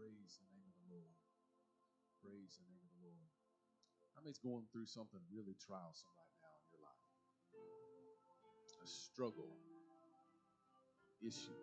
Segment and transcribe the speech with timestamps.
[0.00, 1.12] Praise the name of the Lord.
[2.24, 3.28] Praise the name of the Lord.
[4.16, 7.04] How many's going through something really trialsome right now in your life?
[8.80, 9.52] A struggle,
[11.20, 11.60] issue.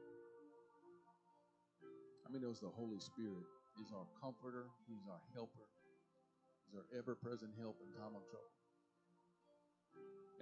[2.22, 3.50] How many knows the Holy Spirit
[3.82, 5.66] is our comforter, He's our helper,
[6.70, 8.54] He's our ever-present help in time of trouble.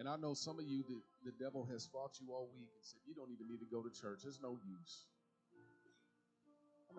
[0.03, 2.83] And I know some of you, the, the devil has fought you all week and
[2.83, 4.27] said, you don't even need to go to church.
[4.27, 5.07] There's no use.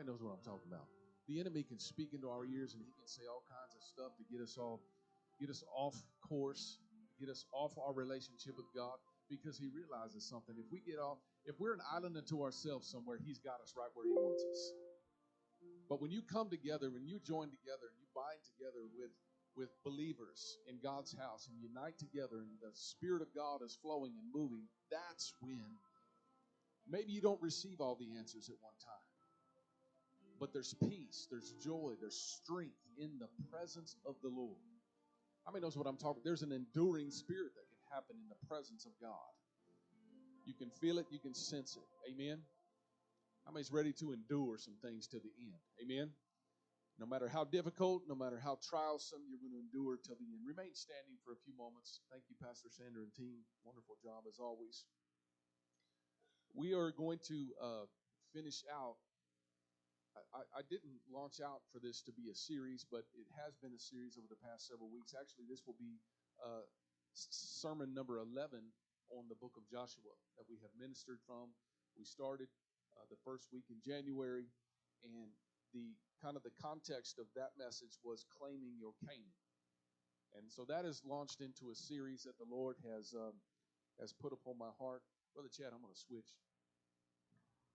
[0.04, 0.84] Knows what I'm talking about?
[1.26, 4.12] The enemy can speak into our ears and he can say all kinds of stuff
[4.20, 4.84] to get us all,
[5.40, 6.78] get us off course,
[7.18, 9.00] get us off our relationship with God
[9.32, 10.54] because he realizes something.
[10.60, 11.18] If we get off,
[11.48, 14.60] if we're an island unto ourselves somewhere, he's got us right where he wants us.
[15.88, 19.10] But when you come together, when you join together and you bind together with
[19.56, 24.12] with believers in God's house and unite together and the Spirit of God is flowing
[24.12, 25.64] and moving, that's when
[26.86, 29.05] maybe you don't receive all the answers at one time.
[30.38, 34.60] But there's peace, there's joy, there's strength in the presence of the Lord.
[35.44, 36.22] How many knows what I'm talking?
[36.24, 39.32] There's an enduring spirit that can happen in the presence of God.
[40.44, 41.86] You can feel it, you can sense it.
[42.12, 42.38] Amen.
[43.46, 45.62] How many's ready to endure some things to the end?
[45.82, 46.10] Amen.
[46.98, 50.42] No matter how difficult, no matter how trialsome, you're going to endure till the end.
[50.42, 52.00] Remain standing for a few moments.
[52.10, 53.44] Thank you, Pastor Sander and team.
[53.64, 54.84] Wonderful job as always.
[56.54, 57.84] We are going to uh,
[58.34, 58.96] finish out.
[60.34, 63.76] I, I, didn't launch out for this to be a series, but it has been
[63.76, 65.12] a series over the past several weeks.
[65.12, 66.00] Actually, this will be
[66.40, 66.64] uh,
[67.12, 68.60] sermon number 11
[69.12, 71.52] on the book of Joshua that we have ministered from.
[71.96, 72.48] We started
[72.96, 74.48] uh, the first week in January,
[75.04, 75.32] and
[75.72, 79.36] the kind of the context of that message was claiming your Canaan.
[80.36, 83.40] And so that has launched into a series that the Lord has um,
[84.00, 85.00] has put upon my heart.
[85.32, 86.36] Brother Chad, I'm going to switch.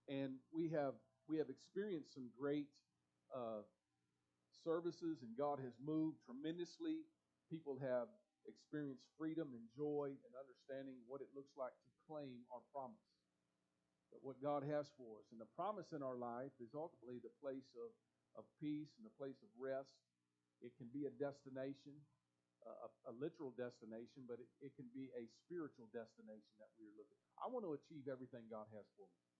[0.10, 0.94] And we have
[1.32, 2.68] we have experienced some great
[3.32, 3.64] uh,
[4.68, 7.08] services, and God has moved tremendously.
[7.48, 8.12] People have
[8.44, 13.08] experienced freedom and joy and understanding what it looks like to claim our promise,
[14.12, 15.32] that what God has for us.
[15.32, 17.96] And the promise in our life is ultimately the place of
[18.36, 19.92] of peace and the place of rest.
[20.64, 21.92] It can be a destination,
[22.64, 26.96] a, a literal destination, but it, it can be a spiritual destination that we are
[26.96, 27.20] looking.
[27.42, 29.31] I want to achieve everything God has for me.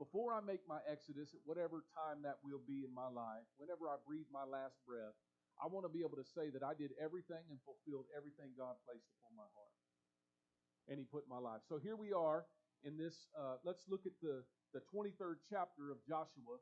[0.00, 3.84] Before I make my exodus, at whatever time that will be in my life, whenever
[3.84, 5.12] I breathe my last breath,
[5.60, 8.80] I want to be able to say that I did everything and fulfilled everything God
[8.88, 9.76] placed upon my heart
[10.88, 11.60] and He put in my life.
[11.68, 12.48] So here we are
[12.80, 13.28] in this.
[13.36, 14.40] Uh, let's look at the
[14.72, 16.56] the 23rd chapter of Joshua,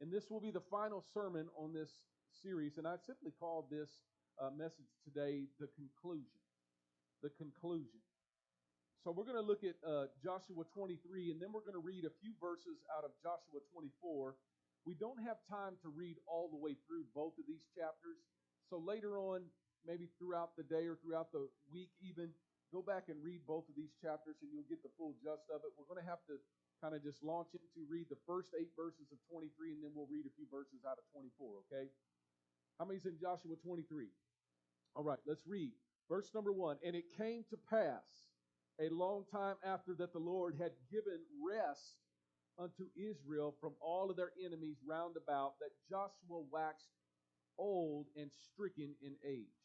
[0.00, 2.02] and this will be the final sermon on this
[2.42, 2.78] series.
[2.78, 4.02] And I simply called this
[4.42, 6.42] uh, message today the conclusion.
[7.22, 8.02] The conclusion.
[9.06, 12.02] So we're going to look at uh, Joshua 23, and then we're going to read
[12.02, 14.34] a few verses out of Joshua 24.
[14.82, 18.18] We don't have time to read all the way through both of these chapters.
[18.66, 19.46] So later on,
[19.86, 22.34] maybe throughout the day or throughout the week, even,
[22.74, 25.62] go back and read both of these chapters, and you'll get the full gist of
[25.62, 25.70] it.
[25.78, 26.42] We're going to have to
[26.82, 30.10] kind of just launch into read the first eight verses of 23, and then we'll
[30.10, 31.86] read a few verses out of 24, okay?
[32.82, 34.10] How many's in Joshua 23?
[34.98, 35.70] All right, let's read.
[36.10, 36.82] Verse number one.
[36.82, 38.27] And it came to pass
[38.80, 41.98] a long time after that the Lord had given rest
[42.58, 46.90] unto Israel from all of their enemies round about, that Joshua waxed
[47.58, 49.58] old and stricken in age.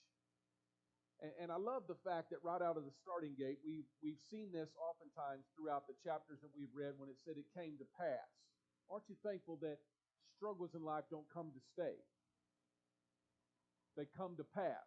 [1.22, 4.22] And, and I love the fact that right out of the starting gate, we've, we've
[4.30, 7.88] seen this oftentimes throughout the chapters that we've read when it said it came to
[7.98, 8.30] pass.
[8.90, 9.78] Aren't you thankful that
[10.38, 11.98] struggles in life don't come to stay?
[13.98, 14.86] They come to pass.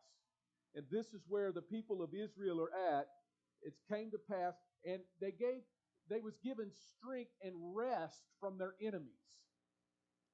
[0.74, 3.06] And this is where the people of Israel are at.
[3.62, 5.62] It came to pass, and they gave
[6.08, 9.42] they was given strength and rest from their enemies.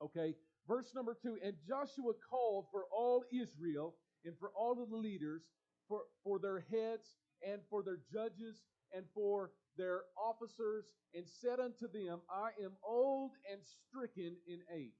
[0.03, 0.35] Okay,
[0.69, 1.39] verse number two.
[1.43, 3.95] And Joshua called for all Israel
[4.25, 5.43] and for all of the leaders
[5.89, 8.61] for, for their heads and for their judges
[8.95, 14.93] and for their officers, and said unto them, I am old and stricken in age.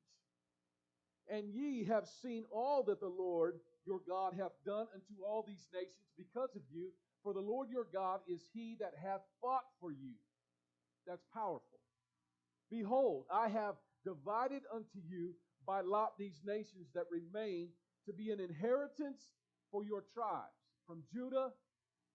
[1.31, 5.69] And ye have seen all that the Lord your God hath done unto all these
[5.73, 6.91] nations because of you.
[7.23, 10.15] For the Lord your God is he that hath fought for you.
[11.07, 11.79] That's powerful.
[12.71, 15.35] Behold, I have divided unto you
[15.67, 17.69] by lot these nations that remain
[18.07, 19.21] to be an inheritance
[19.71, 20.51] for your tribes
[20.87, 21.51] from Jordan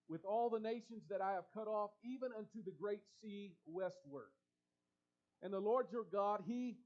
[0.08, 4.30] with all the nations that I have cut off, even unto the great sea westward.
[5.42, 6.76] And the Lord your God, he,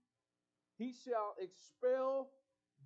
[0.76, 2.30] he shall expel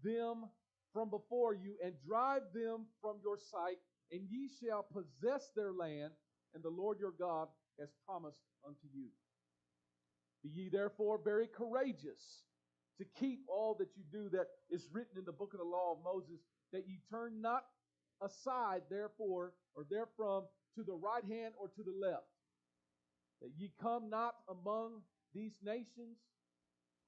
[0.04, 0.44] them
[0.92, 3.78] from before you and drive them from your sight,
[4.12, 6.12] and ye shall possess their land,
[6.54, 7.48] and the Lord your God
[7.78, 9.08] has promised unto you.
[10.42, 12.44] Be ye therefore very courageous,
[12.98, 15.92] to keep all that you do that is written in the book of the law
[15.92, 16.40] of Moses,
[16.72, 17.62] that ye turn not
[18.22, 20.44] aside, therefore, or therefrom,
[20.76, 22.26] to the right hand or to the left,
[23.42, 25.02] that ye come not among
[25.34, 26.16] these nations,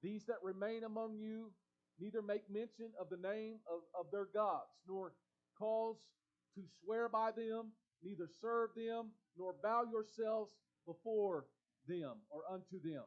[0.03, 1.51] these that remain among you,
[1.99, 5.13] neither make mention of the name of, of their gods, nor
[5.59, 5.97] cause
[6.55, 7.73] to swear by them,
[8.03, 10.53] neither serve them, nor bow yourselves
[10.87, 11.47] before
[11.87, 13.05] them or unto them.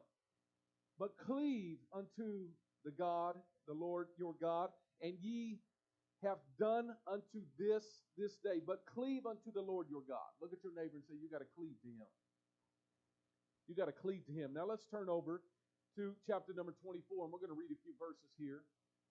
[0.98, 2.48] But cleave unto
[2.84, 3.36] the God,
[3.66, 5.58] the Lord your God, and ye
[6.22, 7.84] have done unto this
[8.16, 8.60] this day.
[8.64, 10.30] But cleave unto the Lord your God.
[10.40, 12.06] Look at your neighbor and say, You got to cleave to him.
[13.66, 14.52] You got to cleave to him.
[14.54, 15.42] Now let's turn over
[15.96, 18.62] to chapter number 24, and we're going to read a few verses here.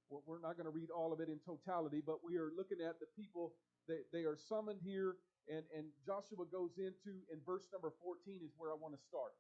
[0.09, 2.99] We're not going to read all of it in totality, but we are looking at
[2.99, 3.55] the people
[3.87, 5.15] that they are summoned here,
[5.47, 9.33] and, and Joshua goes into, in verse number 14 is where I want to start.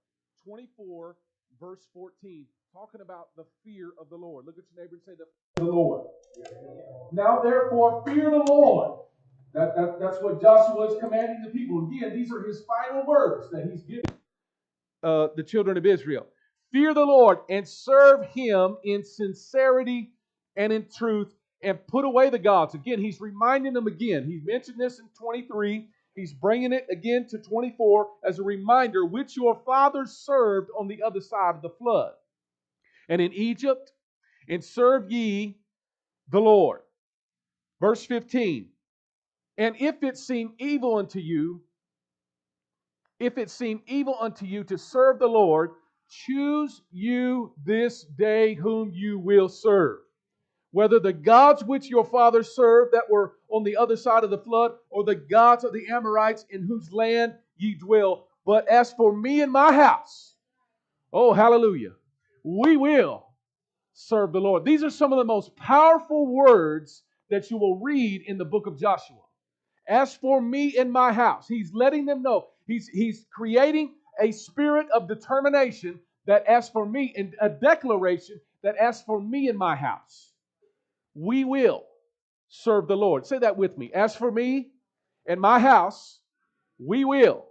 [0.43, 1.15] 24,
[1.59, 4.45] verse 14, talking about the fear of the Lord.
[4.45, 6.07] Look at your neighbor and say, The, the Lord.
[7.11, 8.99] Now, therefore, fear the Lord.
[9.53, 11.87] That, that, that's what Joshua is commanding the people.
[11.87, 14.03] Again, these are his final words that he's giving
[15.03, 16.27] uh, the children of Israel.
[16.71, 20.11] Fear the Lord and serve him in sincerity
[20.55, 22.73] and in truth and put away the gods.
[22.73, 24.25] Again, he's reminding them again.
[24.25, 25.87] He mentioned this in 23.
[26.15, 31.03] He's bringing it again to 24 as a reminder, which your fathers served on the
[31.03, 32.13] other side of the flood.
[33.07, 33.91] And in Egypt,
[34.49, 35.57] and serve ye
[36.29, 36.81] the Lord.
[37.79, 38.69] Verse 15.
[39.57, 41.61] And if it seem evil unto you,
[43.19, 45.71] if it seem evil unto you to serve the Lord,
[46.09, 49.99] choose you this day whom you will serve.
[50.71, 54.37] Whether the gods which your fathers served that were on the other side of the
[54.37, 58.27] flood, or the gods of the Amorites in whose land ye dwell.
[58.45, 60.35] But as for me and my house,
[61.11, 61.93] oh, hallelujah,
[62.43, 63.25] we will
[63.93, 64.65] serve the Lord.
[64.65, 68.65] These are some of the most powerful words that you will read in the book
[68.65, 69.17] of Joshua.
[69.87, 72.47] As for me and my house, he's letting them know.
[72.65, 78.75] He's, he's creating a spirit of determination that as for me, and a declaration that
[78.77, 80.30] as for me and my house,
[81.13, 81.83] we will
[82.49, 83.25] serve the Lord.
[83.25, 83.91] Say that with me.
[83.93, 84.69] As for me
[85.25, 86.19] and my house,
[86.79, 87.45] we will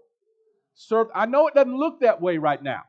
[0.74, 1.08] serve.
[1.14, 2.82] I know it doesn't look that way right now.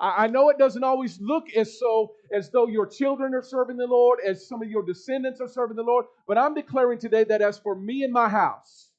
[0.00, 3.86] I know it doesn't always look as so as though your children are serving the
[3.86, 7.42] Lord, as some of your descendants are serving the Lord, but I'm declaring today that
[7.42, 8.92] as for me and my house,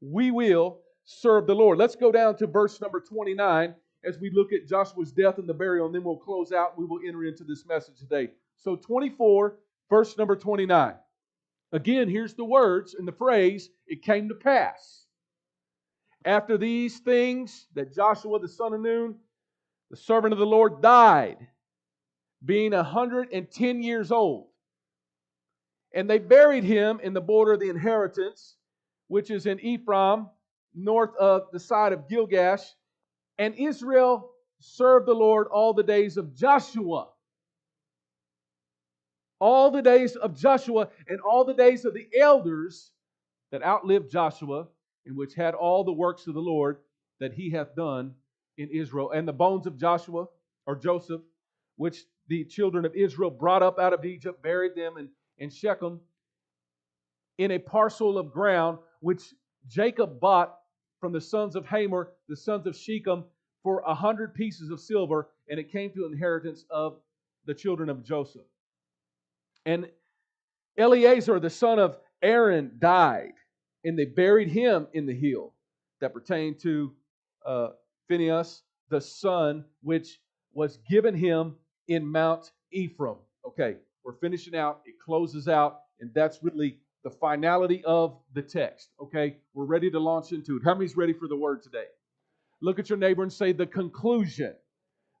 [0.00, 1.78] we will serve the Lord.
[1.78, 3.72] Let's go down to verse number 29
[4.04, 6.76] as we look at Joshua's death and the burial, and then we'll close out.
[6.76, 8.30] We will enter into this message today.
[8.56, 9.58] So 24,
[9.90, 10.94] verse number 29.
[11.72, 15.04] Again, here's the words and the phrase, it came to pass.
[16.24, 19.16] After these things that Joshua the son of Nun
[19.90, 21.46] the servant of the Lord died,
[22.44, 24.48] being a 110 years old.
[25.94, 28.56] And they buried him in the border of the inheritance,
[29.08, 30.28] which is in Ephraim,
[30.74, 32.64] north of the side of Gilgash.
[33.38, 34.30] And Israel
[34.60, 37.08] served the Lord all the days of Joshua.
[39.38, 42.92] All the days of Joshua and all the days of the elders
[43.50, 44.68] that outlived Joshua,
[45.04, 46.78] and which had all the works of the Lord
[47.20, 48.14] that he hath done
[48.58, 50.26] in Israel, and the bones of Joshua
[50.66, 51.22] or Joseph,
[51.76, 56.00] which the children of Israel brought up out of Egypt, buried them in, in Shechem
[57.38, 59.34] in a parcel of ground which
[59.68, 60.58] Jacob bought
[61.00, 63.24] from the sons of Hamor, the sons of Shechem,
[63.62, 66.98] for a hundred pieces of silver, and it came to inheritance of
[67.44, 68.46] the children of Joseph.
[69.66, 69.90] And
[70.78, 73.32] Eleazar, the son of Aaron, died,
[73.84, 75.52] and they buried him in the hill
[76.00, 76.92] that pertained to
[77.44, 77.68] uh,
[78.08, 80.20] Phinehas, the son which
[80.54, 81.56] was given him
[81.88, 83.16] in Mount Ephraim.
[83.46, 84.82] Okay, we're finishing out.
[84.86, 88.90] It closes out, and that's really the finality of the text.
[89.02, 90.62] Okay, we're ready to launch into it.
[90.64, 91.86] How many's ready for the word today?
[92.62, 94.54] Look at your neighbor and say, The conclusion.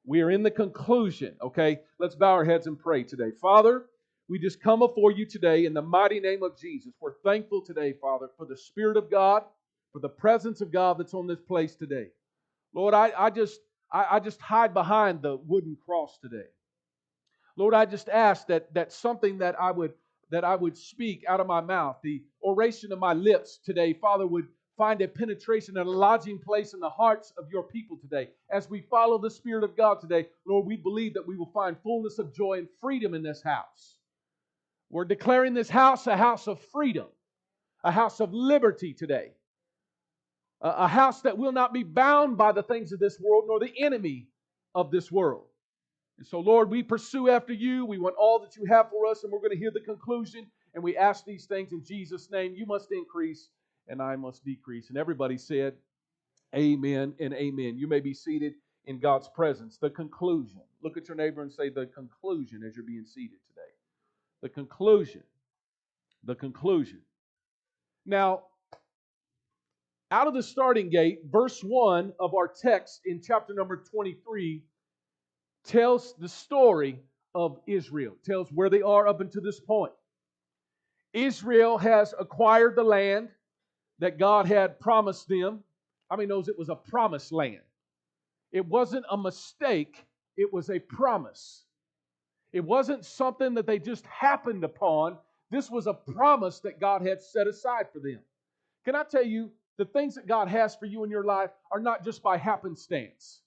[0.04, 1.36] We are in the conclusion.
[1.42, 3.32] Okay, let's bow our heads and pray today.
[3.42, 3.86] Father,
[4.28, 6.92] we just come before you today in the mighty name of Jesus.
[7.00, 9.44] We're thankful today, Father, for the Spirit of God,
[9.92, 12.08] for the presence of God that's on this place today.
[12.74, 13.60] Lord, I, I just
[13.92, 16.48] I, I just hide behind the wooden cross today.
[17.56, 19.92] Lord, I just ask that that something that I would
[20.30, 24.26] that I would speak out of my mouth, the oration of my lips today, Father,
[24.26, 28.28] would find a penetration and a lodging place in the hearts of your people today.
[28.50, 31.76] As we follow the Spirit of God today, Lord, we believe that we will find
[31.82, 33.95] fullness of joy and freedom in this house.
[34.90, 37.06] We're declaring this house a house of freedom,
[37.84, 39.32] a house of liberty today
[40.60, 43.72] a house that will not be bound by the things of this world nor the
[43.78, 44.28] enemy
[44.74, 45.44] of this world.
[46.18, 47.84] And so, Lord, we pursue after you.
[47.84, 50.46] We want all that you have for us, and we're going to hear the conclusion.
[50.74, 52.54] And we ask these things in Jesus' name.
[52.56, 53.50] You must increase,
[53.88, 54.88] and I must decrease.
[54.88, 55.74] And everybody said,
[56.54, 57.76] Amen and amen.
[57.76, 58.54] You may be seated
[58.86, 59.76] in God's presence.
[59.76, 60.62] The conclusion.
[60.82, 63.65] Look at your neighbor and say, The conclusion as you're being seated today.
[64.42, 65.22] The conclusion.
[66.24, 67.00] The conclusion.
[68.04, 68.44] Now,
[70.10, 74.62] out of the starting gate, verse 1 of our text in chapter number 23
[75.64, 77.00] tells the story
[77.34, 79.92] of Israel, tells where they are up until this point.
[81.12, 83.28] Israel has acquired the land
[83.98, 85.64] that God had promised them.
[86.08, 87.60] How many knows it was a promised land?
[88.52, 91.65] It wasn't a mistake, it was a promise.
[92.56, 95.18] It wasn't something that they just happened upon.
[95.50, 98.18] This was a promise that God had set aside for them.
[98.86, 101.80] Can I tell you, the things that God has for you in your life are
[101.80, 103.42] not just by happenstance.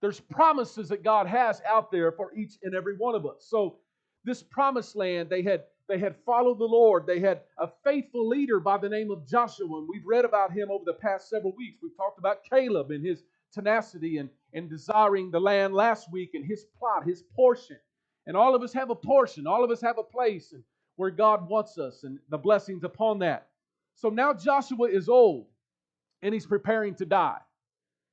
[0.00, 3.46] There's promises that God has out there for each and every one of us.
[3.48, 3.76] So,
[4.24, 7.06] this promised land, they had they had followed the Lord.
[7.06, 10.68] They had a faithful leader by the name of Joshua, and we've read about him
[10.72, 11.78] over the past several weeks.
[11.80, 16.44] We've talked about Caleb and his tenacity and, and desiring the land last week and
[16.44, 17.76] his plot, his portion.
[18.26, 20.62] And all of us have a portion, all of us have a place and
[20.96, 23.48] where God wants us and the blessings upon that.
[23.94, 25.46] So now Joshua is old
[26.22, 27.38] and he's preparing to die.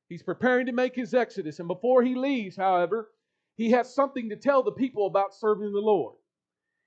[0.09, 1.59] He's preparing to make his exodus.
[1.59, 3.09] And before he leaves, however,
[3.55, 6.15] he has something to tell the people about serving the Lord.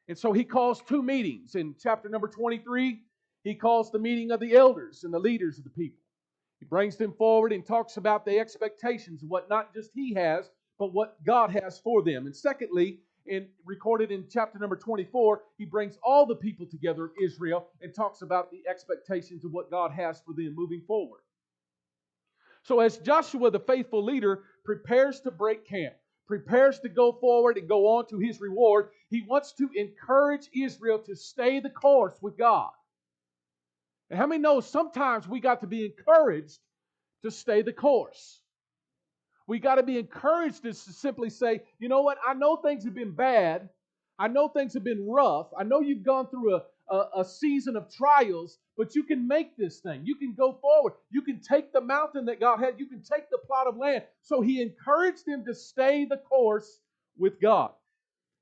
[0.08, 1.54] And so he calls two meetings.
[1.54, 3.00] In chapter number 23,
[3.42, 6.02] he calls the meeting of the elders and the leaders of the people.
[6.60, 10.50] He brings them forward and talks about the expectations of what not just he has,
[10.78, 12.26] but what God has for them.
[12.26, 17.10] And secondly, in recorded in chapter number 24, he brings all the people together, of
[17.22, 21.20] Israel, and talks about the expectations of what God has for them moving forward.
[22.62, 25.94] So as Joshua, the faithful leader, prepares to break camp,
[26.26, 30.98] prepares to go forward and go on to his reward, he wants to encourage Israel
[31.00, 32.72] to stay the course with God.
[34.10, 36.58] And how many know sometimes we got to be encouraged
[37.22, 38.40] to stay the course?
[39.46, 42.18] We got to be encouraged to simply say, you know what?
[42.26, 43.68] I know things have been bad.
[44.18, 45.48] I know things have been rough.
[45.56, 49.56] I know you've gone through a, a, a, season of trials, but you can make
[49.56, 50.02] this thing.
[50.04, 50.94] You can go forward.
[51.10, 52.78] You can take the mountain that God had.
[52.78, 54.04] You can take the plot of land.
[54.22, 56.80] So he encouraged them to stay the course
[57.18, 57.72] with God.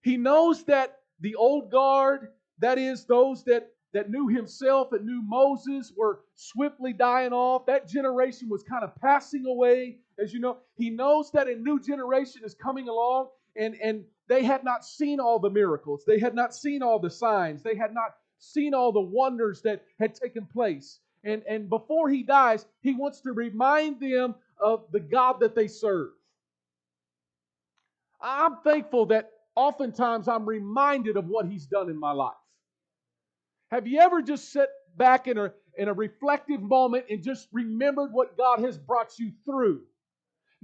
[0.02, 5.22] He knows that the old guard, that is, those that that knew himself and knew
[5.22, 7.64] Moses were swiftly dying off.
[7.66, 9.98] That generation was kind of passing away.
[10.18, 14.44] As you know, he knows that a new generation is coming along, and, and they
[14.44, 16.04] had not seen all the miracles.
[16.06, 17.62] They had not seen all the signs.
[17.62, 21.00] They had not seen all the wonders that had taken place.
[21.24, 25.68] And, and before he dies, he wants to remind them of the God that they
[25.68, 26.10] serve.
[28.20, 32.34] I'm thankful that oftentimes I'm reminded of what he's done in my life.
[33.70, 38.12] Have you ever just sat back in a, in a reflective moment and just remembered
[38.12, 39.82] what God has brought you through?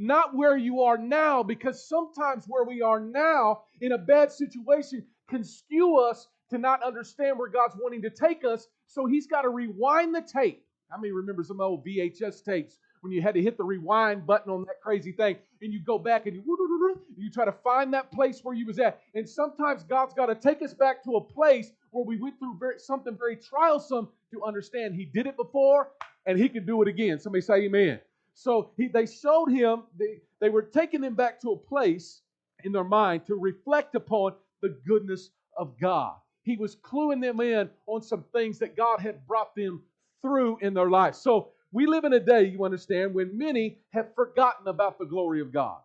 [0.02, 5.04] Not where you are now, because sometimes where we are now in a bad situation
[5.28, 8.66] can skew us to not understand where God's wanting to take us.
[8.86, 10.64] So He's got to rewind the tape.
[10.88, 14.50] How many remember some old VHS tapes when you had to hit the rewind button
[14.50, 18.10] on that crazy thing and you go back and you, you try to find that
[18.10, 19.00] place where you was at.
[19.14, 22.56] And sometimes God's got to take us back to a place where we went through
[22.58, 25.90] very, something very trialsome to understand He did it before
[26.24, 27.18] and He can do it again.
[27.18, 28.00] Somebody say Amen.
[28.34, 32.22] So he, they showed him, they, they were taking him back to a place
[32.64, 36.14] in their mind to reflect upon the goodness of God.
[36.42, 39.82] He was cluing them in on some things that God had brought them
[40.22, 41.14] through in their life.
[41.14, 45.40] So we live in a day, you understand, when many have forgotten about the glory
[45.40, 45.78] of God.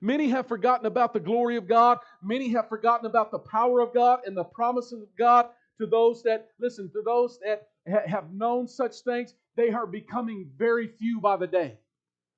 [0.00, 1.98] Many have forgotten about the glory of God.
[2.22, 5.46] Many have forgotten about the power of God and the promises of God
[5.78, 7.68] to those that, listen, to those that
[8.06, 11.76] have known such things, they are becoming very few by the day.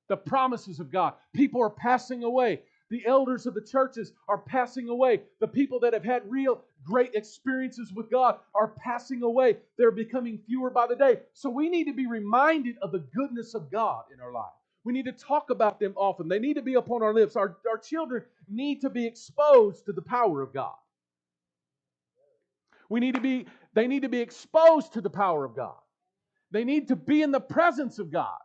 [0.08, 1.14] The promises of God.
[1.32, 2.62] People are passing away.
[2.90, 5.22] The elders of the churches are passing away.
[5.40, 9.58] The people that have had real great experiences with God are passing away.
[9.78, 11.20] They're becoming fewer by the day.
[11.32, 14.52] So we need to be reminded of the goodness of God in our life.
[14.84, 16.28] We need to talk about them often.
[16.28, 17.36] They need to be upon our lips.
[17.36, 20.74] Our, our children need to be exposed to the power of God.
[22.88, 25.76] We need to be, they need to be exposed to the power of God.
[26.52, 28.38] They need to be in the presence of God.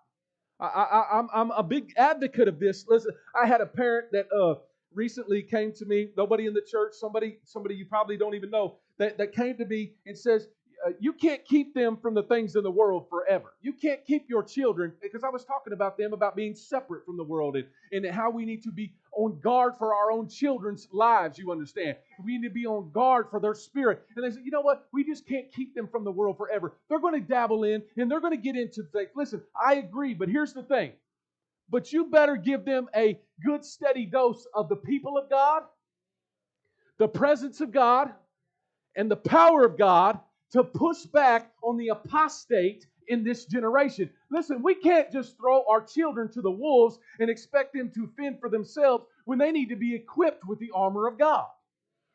[0.60, 2.86] I, am a big advocate of this.
[2.88, 4.56] Listen, I had a parent that uh,
[4.94, 8.78] recently came to me, nobody in the church, somebody, somebody you probably don't even know,
[8.98, 10.48] that, that came to me and says,
[10.86, 13.54] uh, you can't keep them from the things in the world forever.
[13.62, 17.18] You can't keep your children, because I was talking about them about being separate from
[17.18, 20.88] the world and, and how we need to be on guard for our own children's
[20.92, 21.98] lives, you understand.
[22.24, 24.04] We need to be on guard for their spirit.
[24.16, 24.88] And they said, you know what?
[24.94, 26.74] We just can't keep them from the world forever.
[26.88, 29.10] They're going to dabble in and they're going to get into things.
[29.16, 30.92] Listen, I agree, but here's the thing.
[31.70, 35.64] But you better give them a good, steady dose of the people of God,
[37.00, 38.12] the presence of God,
[38.96, 40.20] and the power of God
[40.52, 44.10] to push back on the apostate in this generation.
[44.32, 48.40] Listen, we can't just throw our children to the wolves and expect them to fend
[48.40, 51.48] for themselves when they need to be equipped with the armor of God.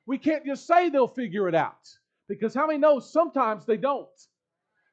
[0.07, 1.89] We can't just say they'll figure it out
[2.29, 4.09] because how many know sometimes they don't?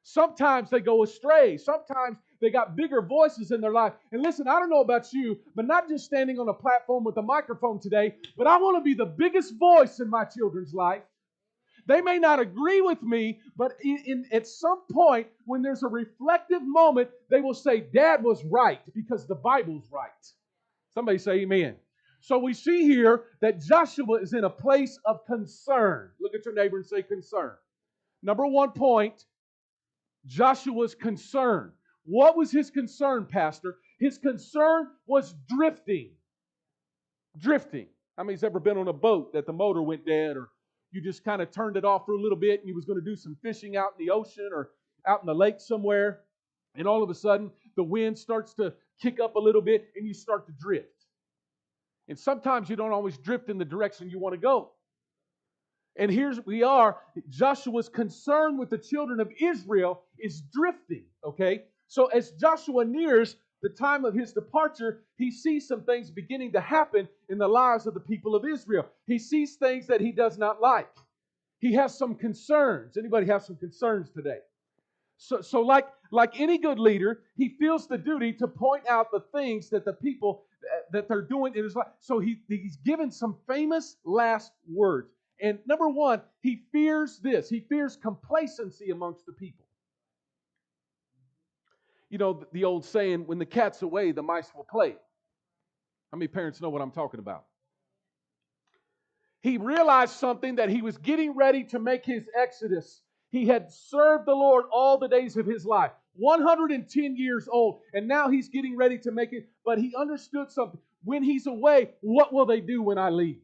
[0.02, 1.56] Sometimes they go astray.
[1.58, 3.92] Sometimes they got bigger voices in their life.
[4.12, 7.16] And listen, I don't know about you, but not just standing on a platform with
[7.18, 11.02] a microphone today, but I want to be the biggest voice in my children's life.
[11.86, 15.88] They may not agree with me, but in, in, at some point, when there's a
[15.88, 20.10] reflective moment, they will say, Dad was right because the Bible's right.
[20.92, 21.76] Somebody say amen.
[22.20, 26.10] So we see here that Joshua is in a place of concern.
[26.20, 27.54] Look at your neighbor and say concern.
[28.22, 29.24] Number one point
[30.26, 31.72] Joshua's concern.
[32.04, 33.76] What was his concern, Pastor?
[33.98, 36.10] His concern was drifting.
[37.38, 37.86] Drifting.
[38.16, 40.48] How many's ever been on a boat that the motor went dead or
[40.92, 42.98] you just kind of turned it off for a little bit and you was going
[42.98, 44.70] to do some fishing out in the ocean or
[45.06, 46.20] out in the lake somewhere.
[46.74, 50.06] And all of a sudden the wind starts to kick up a little bit and
[50.06, 50.88] you start to drift.
[52.08, 54.72] And sometimes you don't always drift in the direction you want to go.
[55.96, 61.64] And here's we are joshua's concern with the children of israel is drifting okay?
[61.88, 66.60] So as joshua nears the time of his departure, he sees some things beginning to
[66.60, 68.86] happen in the lives of the people of Israel.
[69.06, 70.90] He sees things that he does not like.
[71.58, 72.96] He has some concerns.
[72.96, 74.38] Anybody have some concerns today?
[75.18, 79.20] So, so like, like any good leader, he feels the duty to point out the
[79.32, 81.88] things that the people uh, that they're doing in his life.
[82.00, 85.12] So he, he's given some famous last words.
[85.42, 87.48] And number one, he fears this.
[87.48, 89.64] He fears complacency amongst the people.
[92.10, 94.96] You know, the old saying, when the cat's away, the mice will play.
[96.10, 97.44] How many parents know what I'm talking about?
[99.42, 103.00] He realized something that he was getting ready to make his exodus.
[103.30, 108.08] He had served the Lord all the days of his life, 110 years old, and
[108.08, 109.48] now he's getting ready to make it.
[109.64, 110.80] But he understood something.
[111.04, 113.40] When he's away, what will they do when I leave?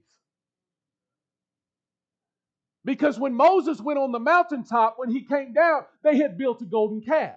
[2.84, 6.66] Because when Moses went on the mountaintop, when he came down, they had built a
[6.66, 7.36] golden calf.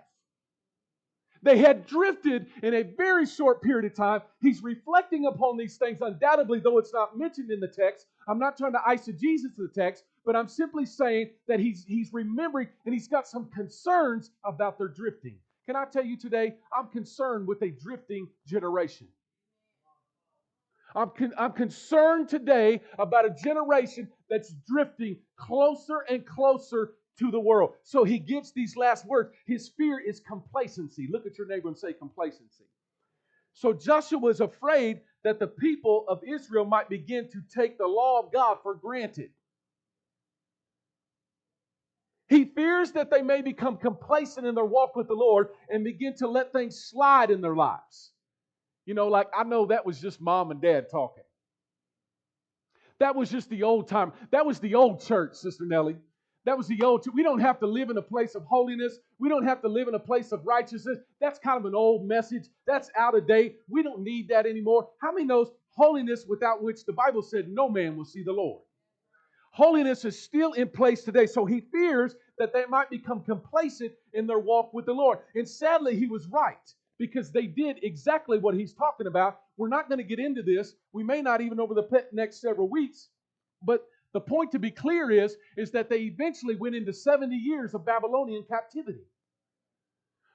[1.42, 4.22] They had drifted in a very short period of time.
[4.42, 8.08] He's reflecting upon these things, undoubtedly, though it's not mentioned in the text.
[8.28, 12.68] I'm not trying to eisegesis the text, but I'm simply saying that he's, he's remembering
[12.86, 15.36] and he's got some concerns about their drifting.
[15.66, 19.08] Can I tell you today, I'm concerned with a drifting generation.
[20.96, 27.40] I'm, con- I'm concerned today about a generation that's drifting closer and closer to the
[27.40, 27.74] world.
[27.84, 29.32] So he gives these last words.
[29.46, 31.08] His fear is complacency.
[31.12, 32.66] Look at your neighbor and say complacency.
[33.54, 38.20] So Joshua was afraid that the people of Israel might begin to take the law
[38.20, 39.32] of God for granted.
[42.30, 46.16] He fears that they may become complacent in their walk with the Lord and begin
[46.18, 48.12] to let things slide in their lives.
[48.86, 51.24] You know, like I know that was just mom and dad talking.
[53.00, 54.14] That was just the old time.
[54.32, 55.98] That was the old church, Sister Nellie.
[56.50, 57.06] That was the old.
[57.14, 58.98] We don't have to live in a place of holiness.
[59.20, 60.98] We don't have to live in a place of righteousness.
[61.22, 62.48] That's kind of an old message.
[62.66, 63.58] That's out of date.
[63.70, 64.90] We don't need that anymore.
[65.00, 68.64] How many knows holiness without which the Bible said no man will see the Lord?
[69.52, 71.28] Holiness is still in place today.
[71.28, 75.20] So he fears that they might become complacent in their walk with the Lord.
[75.36, 76.58] And sadly, he was right
[76.98, 79.42] because they did exactly what he's talking about.
[79.58, 80.74] We're not going to get into this.
[80.94, 83.10] We may not even over the next several weeks.
[83.62, 87.74] But the point to be clear is, is that they eventually went into 70 years
[87.74, 89.06] of Babylonian captivity.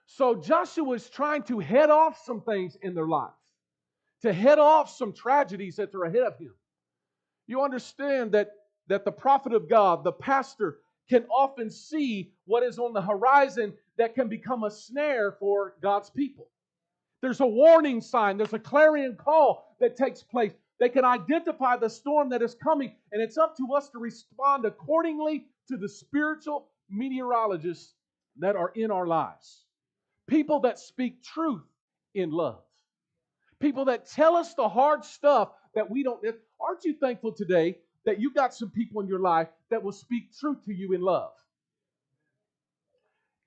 [0.07, 3.33] So Joshua is trying to head off some things in their lives,
[4.23, 6.55] to head off some tragedies that are ahead of him.
[7.47, 8.51] You understand that,
[8.89, 13.75] that the prophet of God, the pastor, can often see what is on the horizon
[13.99, 16.49] that can become a snare for God's people.
[17.21, 20.53] There's a warning sign, there's a clarion call that takes place.
[20.81, 24.65] They can identify the storm that is coming, and it's up to us to respond
[24.65, 27.95] accordingly to the spiritual meteorologists
[28.39, 29.65] that are in our lives.
[30.27, 31.63] People that speak truth
[32.15, 32.63] in love.
[33.61, 36.21] People that tell us the hard stuff that we don't.
[36.61, 40.37] Aren't you thankful today that you got some people in your life that will speak
[40.39, 41.31] truth to you in love?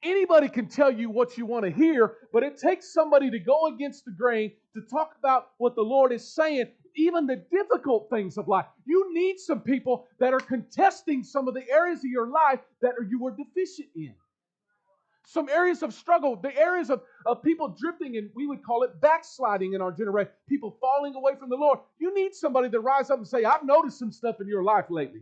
[0.03, 3.67] Anybody can tell you what you want to hear, but it takes somebody to go
[3.67, 8.37] against the grain to talk about what the Lord is saying, even the difficult things
[8.37, 8.65] of life.
[8.85, 12.93] You need some people that are contesting some of the areas of your life that
[13.07, 14.13] you were deficient in.
[15.25, 18.99] Some areas of struggle, the areas of, of people drifting, and we would call it
[19.01, 21.79] backsliding in our generation, people falling away from the Lord.
[21.99, 24.85] You need somebody to rise up and say, I've noticed some stuff in your life
[24.89, 25.21] lately.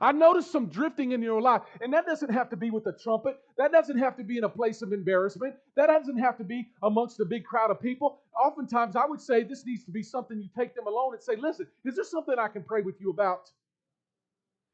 [0.00, 1.62] I noticed some drifting in your life.
[1.80, 3.38] And that doesn't have to be with a trumpet.
[3.58, 5.54] That doesn't have to be in a place of embarrassment.
[5.76, 8.20] That doesn't have to be amongst a big crowd of people.
[8.42, 11.36] Oftentimes, I would say this needs to be something you take them alone and say,
[11.36, 13.50] listen, is there something I can pray with you about?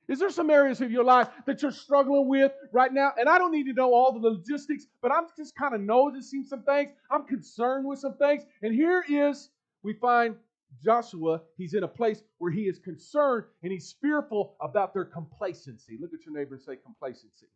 [0.09, 3.13] Is there some areas of your life that you're struggling with right now?
[3.17, 6.43] And I don't need to know all the logistics, but I'm just kind of noticing
[6.43, 6.91] some things.
[7.13, 8.43] I'm concerned with some things.
[8.61, 9.51] And here is,
[9.85, 10.35] we find
[10.83, 15.99] Joshua, he's in a place where he is concerned and he's fearful about their complacency.
[16.01, 17.47] Look at your neighbor and say, complacency.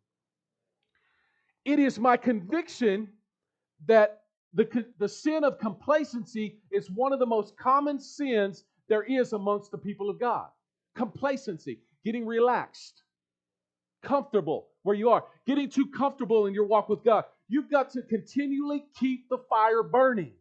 [1.63, 3.09] It is my conviction
[3.87, 4.21] that
[4.53, 9.71] the, the sin of complacency is one of the most common sins there is amongst
[9.71, 10.47] the people of God.
[10.95, 13.03] Complacency, getting relaxed,
[14.03, 17.25] comfortable where you are, getting too comfortable in your walk with God.
[17.49, 20.33] You've got to continually keep the fire burning.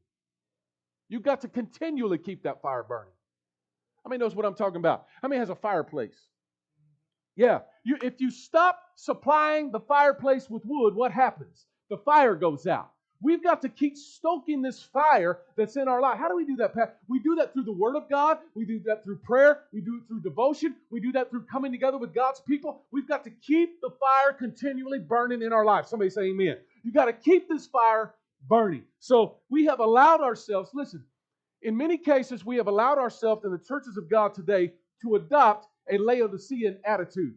[1.08, 3.12] You've got to continually keep that fire burning.
[4.04, 5.06] How many knows what I'm talking about?
[5.22, 6.16] How many has a fireplace?
[7.36, 7.60] Yeah.
[7.84, 11.66] You, if you stop supplying the fireplace with wood, what happens?
[11.90, 12.90] The fire goes out.
[13.22, 16.18] We've got to keep stoking this fire that's in our life.
[16.18, 16.98] How do we do that, Pat?
[17.08, 18.38] We do that through the Word of God.
[18.54, 19.62] We do that through prayer.
[19.72, 20.76] We do it through devotion.
[20.90, 22.82] We do that through coming together with God's people.
[22.92, 25.86] We've got to keep the fire continually burning in our life.
[25.86, 26.58] Somebody say amen.
[26.82, 28.14] You've got to keep this fire
[28.48, 28.84] burning.
[28.98, 31.04] So we have allowed ourselves, listen,
[31.62, 35.66] in many cases, we have allowed ourselves in the churches of God today to adopt
[35.90, 37.34] a Laodicean attitude.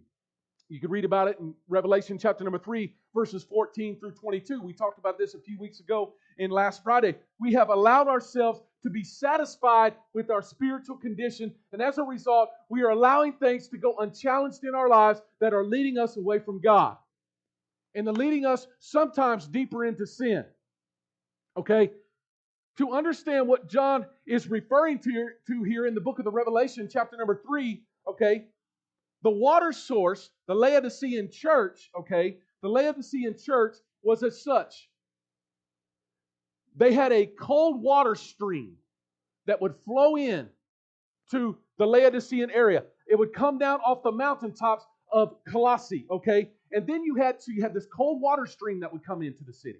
[0.69, 4.61] You can read about it in Revelation chapter number 3, verses 14 through 22.
[4.61, 7.15] We talked about this a few weeks ago in last Friday.
[7.39, 12.49] We have allowed ourselves to be satisfied with our spiritual condition, and as a result,
[12.69, 16.39] we are allowing things to go unchallenged in our lives that are leading us away
[16.39, 16.97] from God
[17.95, 20.45] and the leading us sometimes deeper into sin.
[21.57, 21.91] Okay?
[22.77, 26.31] To understand what John is referring to here, to here in the book of the
[26.31, 28.45] Revelation, chapter number 3, okay?
[29.23, 32.37] The water source, the Laodicean church, okay?
[32.61, 34.89] The Laodicean church was as such.
[36.75, 38.75] They had a cold water stream
[39.47, 40.47] that would flow in
[41.31, 42.83] to the Laodicean area.
[43.07, 46.51] It would come down off the mountaintops of Colossae, okay?
[46.71, 49.43] And then you had so you had this cold water stream that would come into
[49.43, 49.79] the city.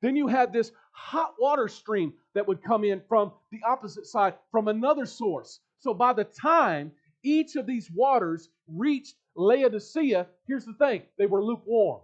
[0.00, 4.34] Then you had this hot water stream that would come in from the opposite side
[4.50, 5.60] from another source.
[5.78, 11.42] So by the time each of these waters reached Laodicea, here's the thing they were
[11.44, 12.00] lukewarm.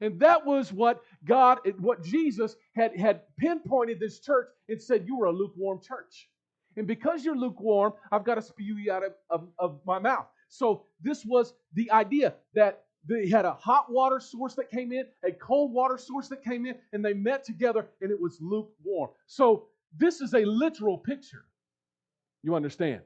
[0.00, 5.20] And that was what God, what Jesus had, had pinpointed this church and said, You
[5.22, 6.28] are a lukewarm church.
[6.76, 10.26] And because you're lukewarm, I've got to spew you out of, of, of my mouth.
[10.48, 15.04] So this was the idea that they had a hot water source that came in,
[15.24, 19.10] a cold water source that came in, and they met together and it was lukewarm.
[19.26, 21.44] So this is a literal picture.
[22.42, 23.00] You understand?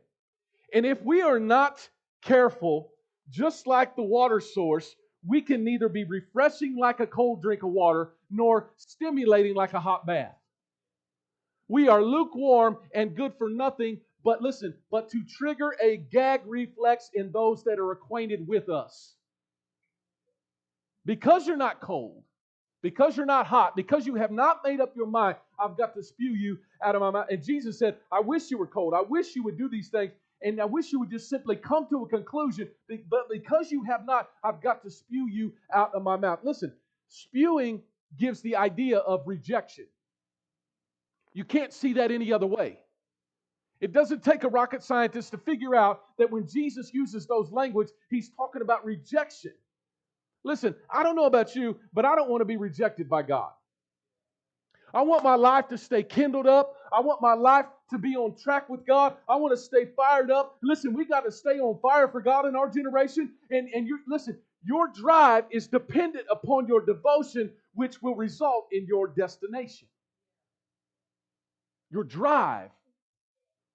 [0.73, 1.89] And if we are not
[2.23, 2.91] careful,
[3.31, 4.95] just like the water source,
[5.27, 9.81] we can neither be refreshing like a cold drink of water nor stimulating like a
[9.81, 10.37] hot bath.
[11.69, 17.11] We are lukewarm and good for nothing, but listen, but to trigger a gag reflex
[17.15, 19.15] in those that are acquainted with us.
[21.05, 22.23] Because you're not cold,
[22.83, 26.03] because you're not hot, because you have not made up your mind, I've got to
[26.03, 27.27] spew you out of my mouth.
[27.31, 28.95] And Jesus said, I wish you were cold.
[28.95, 30.13] I wish you would do these things.
[30.43, 32.69] And I wish you would just simply come to a conclusion.
[33.09, 36.41] But because you have not, I've got to spew you out of my mouth.
[36.43, 36.73] Listen,
[37.09, 37.83] spewing
[38.19, 39.87] gives the idea of rejection.
[41.33, 42.79] You can't see that any other way.
[43.81, 47.89] It doesn't take a rocket scientist to figure out that when Jesus uses those language,
[48.09, 49.53] he's talking about rejection.
[50.45, 53.51] Listen, I don't know about you, but I don't want to be rejected by God.
[54.93, 56.77] I want my life to stay kindled up.
[56.93, 59.17] I want my life to be on track with God.
[59.29, 60.57] I want to stay fired up.
[60.63, 63.33] Listen, we got to stay on fire for God in our generation.
[63.51, 68.87] And, and you listen, your drive is dependent upon your devotion, which will result in
[68.87, 69.89] your destination.
[71.91, 72.71] Your drive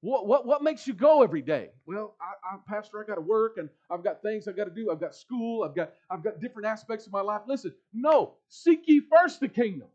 [0.02, 1.70] what, what, what makes you go every day?
[1.86, 3.04] Well, I, am pastor.
[3.04, 4.92] I got to work, and I've got things I've got to do.
[4.92, 5.64] I've got school.
[5.64, 7.42] I've got I've got different aspects of my life.
[7.48, 9.90] Listen, no, seek ye first the kingdom.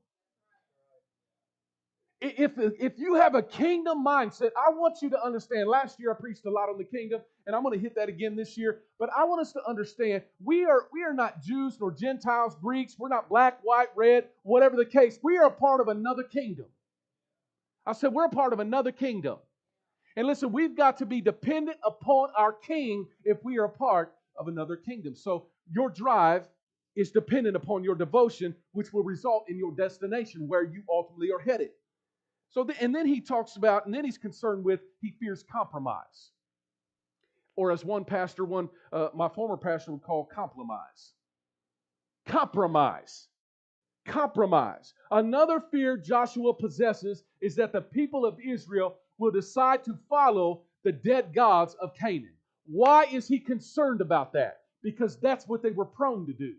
[2.21, 5.69] if, if you have a kingdom mindset, I want you to understand.
[5.69, 8.09] Last year I preached a lot on the kingdom, and I'm going to hit that
[8.09, 8.81] again this year.
[8.99, 12.97] But I want us to understand we are we are not Jews nor Gentiles, Greeks.
[12.99, 15.19] We're not black, white, red, whatever the case.
[15.23, 16.67] We are a part of another kingdom.
[17.87, 19.39] I said we're a part of another kingdom.
[20.17, 24.15] And listen, we've got to be dependent upon our king if we are a part
[24.39, 25.15] of another kingdom.
[25.15, 26.49] So your drive
[26.97, 31.41] is dependent upon your devotion, which will result in your destination where you ultimately are
[31.41, 31.71] headed.
[32.51, 36.31] So, the, and then he talks about, and then he's concerned with, he fears compromise.
[37.57, 41.15] Or as one pastor, one, uh, my former pastor would call compromise.
[42.27, 43.29] Compromise.
[44.07, 44.95] Compromise.
[45.11, 50.93] Another fear Joshua possesses is that the people of Israel will decide to follow the
[50.93, 52.35] dead gods of Canaan.
[52.67, 54.61] Why is he concerned about that?
[54.83, 56.53] Because that's what they were prone to do.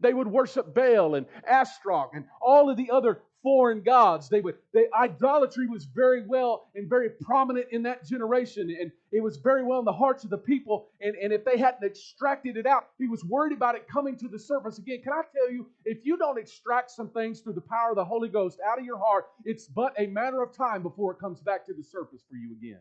[0.00, 4.28] They would worship Baal and Ashtaroth and all of the other foreign gods.
[4.28, 9.22] They would they idolatry was very well and very prominent in that generation, and it
[9.22, 10.88] was very well in the hearts of the people.
[11.00, 14.28] And, and if they hadn't extracted it out, he was worried about it coming to
[14.28, 15.02] the surface again.
[15.02, 18.04] Can I tell you, if you don't extract some things through the power of the
[18.04, 21.40] Holy Ghost out of your heart, it's but a matter of time before it comes
[21.40, 22.80] back to the surface for you again.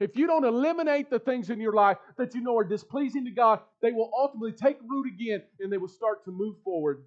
[0.00, 3.30] If you don't eliminate the things in your life that you know are displeasing to
[3.30, 7.02] God, they will ultimately take root again and they will start to move forward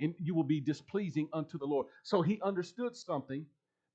[0.00, 1.86] and you will be displeasing unto the Lord.
[2.02, 3.46] So he understood something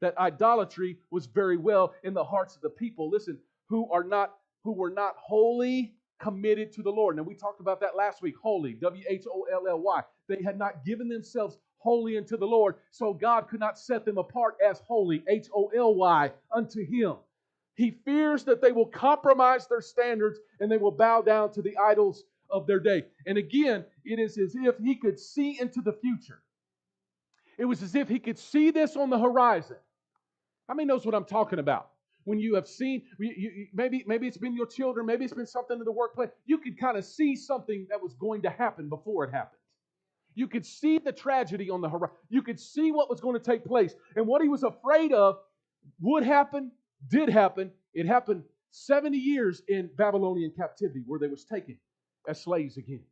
[0.01, 3.09] that idolatry was very well in the hearts of the people.
[3.09, 7.15] Listen, who are not who were not wholly committed to the Lord.
[7.15, 8.35] Now we talked about that last week.
[8.41, 10.01] Holy, W H O L L Y.
[10.27, 14.17] They had not given themselves wholly unto the Lord, so God could not set them
[14.17, 17.15] apart as holy, H O L Y, unto Him.
[17.75, 21.77] He fears that they will compromise their standards and they will bow down to the
[21.77, 23.05] idols of their day.
[23.25, 26.41] And again, it is as if he could see into the future.
[27.57, 29.77] It was as if he could see this on the horizon.
[30.67, 31.89] How many knows what I'm talking about?
[32.23, 35.47] When you have seen, you, you, maybe maybe it's been your children, maybe it's been
[35.47, 36.29] something in the workplace.
[36.45, 39.59] You could kind of see something that was going to happen before it happened.
[40.35, 42.15] You could see the tragedy on the horizon.
[42.29, 45.39] You could see what was going to take place, and what he was afraid of
[45.99, 46.71] would happen,
[47.09, 47.71] did happen.
[47.93, 51.77] It happened 70 years in Babylonian captivity, where they was taken
[52.29, 53.03] as slaves again.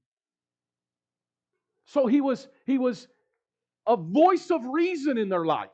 [1.86, 3.08] So he was he was
[3.88, 5.70] a voice of reason in their life.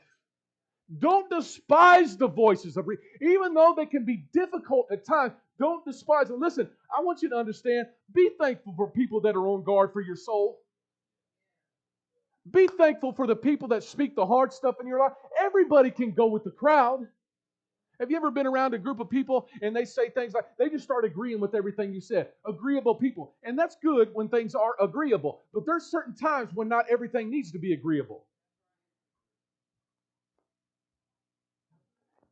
[1.00, 5.34] Don't despise the voices of reason, even though they can be difficult at times.
[5.60, 6.40] Don't despise them.
[6.40, 7.88] Listen, I want you to understand.
[8.14, 10.60] Be thankful for people that are on guard for your soul.
[12.52, 15.14] Be thankful for the people that speak the hard stuff in your life.
[15.40, 17.08] Everybody can go with the crowd.
[18.00, 20.70] Have you ever been around a group of people and they say things like, they
[20.70, 22.30] just start agreeing with everything you said?
[22.48, 23.36] Agreeable people.
[23.44, 25.42] And that's good when things are agreeable.
[25.54, 28.26] But there's certain times when not everything needs to be agreeable.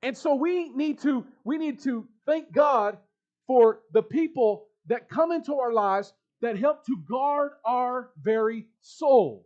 [0.04, 2.98] And so we need to we need to thank God
[3.46, 9.46] for the people that come into our lives that help to guard our very soul.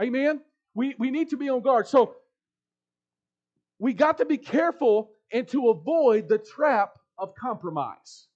[0.00, 0.40] Amen.
[0.74, 1.88] We we need to be on guard.
[1.88, 2.14] So
[3.80, 8.26] we got to be careful and to avoid the trap of compromise.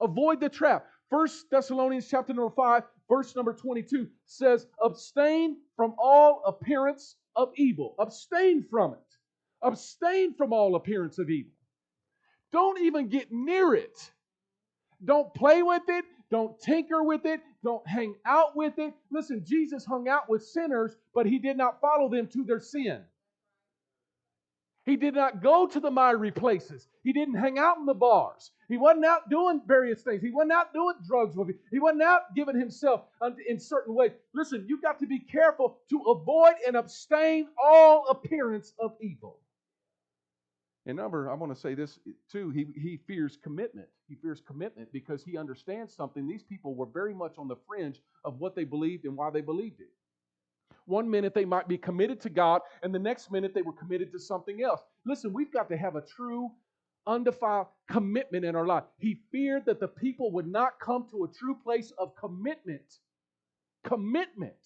[0.00, 0.86] Avoid the trap.
[1.08, 7.94] First Thessalonians chapter number 5, verse number 22 says, Abstain from all appearance of evil.
[7.98, 8.98] Abstain from it.
[9.62, 11.52] Abstain from all appearance of evil.
[12.52, 14.10] Don't even get near it.
[15.04, 16.04] Don't play with it.
[16.30, 17.40] Don't tinker with it.
[17.64, 18.94] Don't hang out with it.
[19.10, 23.02] Listen, Jesus hung out with sinners, but he did not follow them to their sin.
[24.90, 26.88] He did not go to the miry places.
[27.04, 28.50] He didn't hang out in the bars.
[28.68, 30.20] He wasn't out doing various things.
[30.20, 31.54] He wasn't out doing drugs with you.
[31.70, 33.02] He wasn't out giving himself
[33.48, 34.10] in certain ways.
[34.34, 39.38] Listen, you've got to be careful to avoid and abstain all appearance of evil.
[40.86, 42.50] And number, I want to say this too.
[42.50, 43.86] He, he fears commitment.
[44.08, 46.26] He fears commitment because he understands something.
[46.26, 49.40] These people were very much on the fringe of what they believed and why they
[49.40, 49.92] believed it.
[50.90, 54.12] One minute they might be committed to God, and the next minute they were committed
[54.12, 54.80] to something else.
[55.06, 56.50] Listen, we've got to have a true,
[57.06, 58.84] undefiled commitment in our life.
[58.98, 62.98] He feared that the people would not come to a true place of commitment.
[63.84, 64.56] Commitment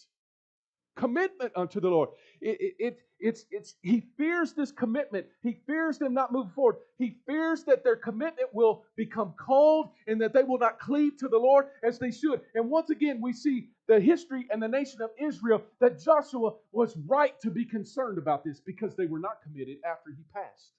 [0.97, 2.11] commitment unto the Lord.
[2.41, 5.25] It, it, it's, it's, he fears this commitment.
[5.43, 6.77] He fears them not moving forward.
[6.99, 11.29] He fears that their commitment will become cold and that they will not cleave to
[11.29, 12.43] the Lord as they should.
[12.55, 16.99] And once again, we see the history and the nation of Israel that Joshua was
[17.07, 20.73] right to be concerned about this because they were not committed after he passed.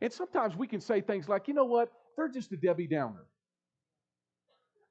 [0.00, 1.92] And sometimes we can say things like, you know what?
[2.16, 3.26] They're just a Debbie Downer.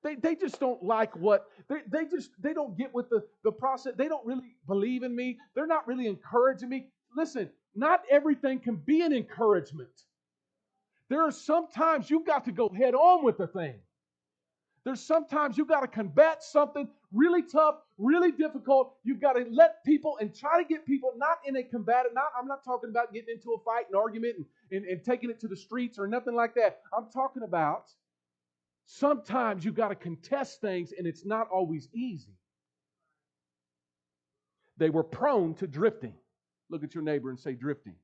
[0.06, 3.52] They, they just don't like what they, they just they don't get with the, the
[3.52, 3.94] process.
[3.98, 5.40] They don't really believe in me.
[5.56, 6.90] They're not really encouraging me.
[7.18, 9.90] Listen, not everything can be an encouragement.
[11.10, 13.74] There are sometimes you've got to go head on with the thing.
[14.84, 18.98] There's sometimes you've got to combat something really tough, really difficult.
[19.04, 22.26] You've got to let people and try to get people not in a combative, not
[22.40, 25.40] I'm not talking about getting into a fight and argument and, and, and taking it
[25.40, 26.82] to the streets or nothing like that.
[26.96, 27.86] I'm talking about
[28.86, 32.36] sometimes you've got to contest things and it's not always easy.
[34.78, 36.16] They were prone to drifting.
[36.70, 37.96] Look at your neighbor and say, drifting.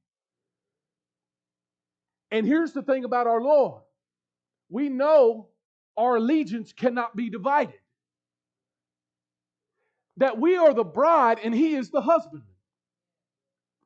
[2.32, 3.82] And here's the thing about our Lord
[4.70, 5.50] we know
[5.98, 7.76] our allegiance cannot be divided.
[10.18, 12.44] That we are the bride and he is the husband.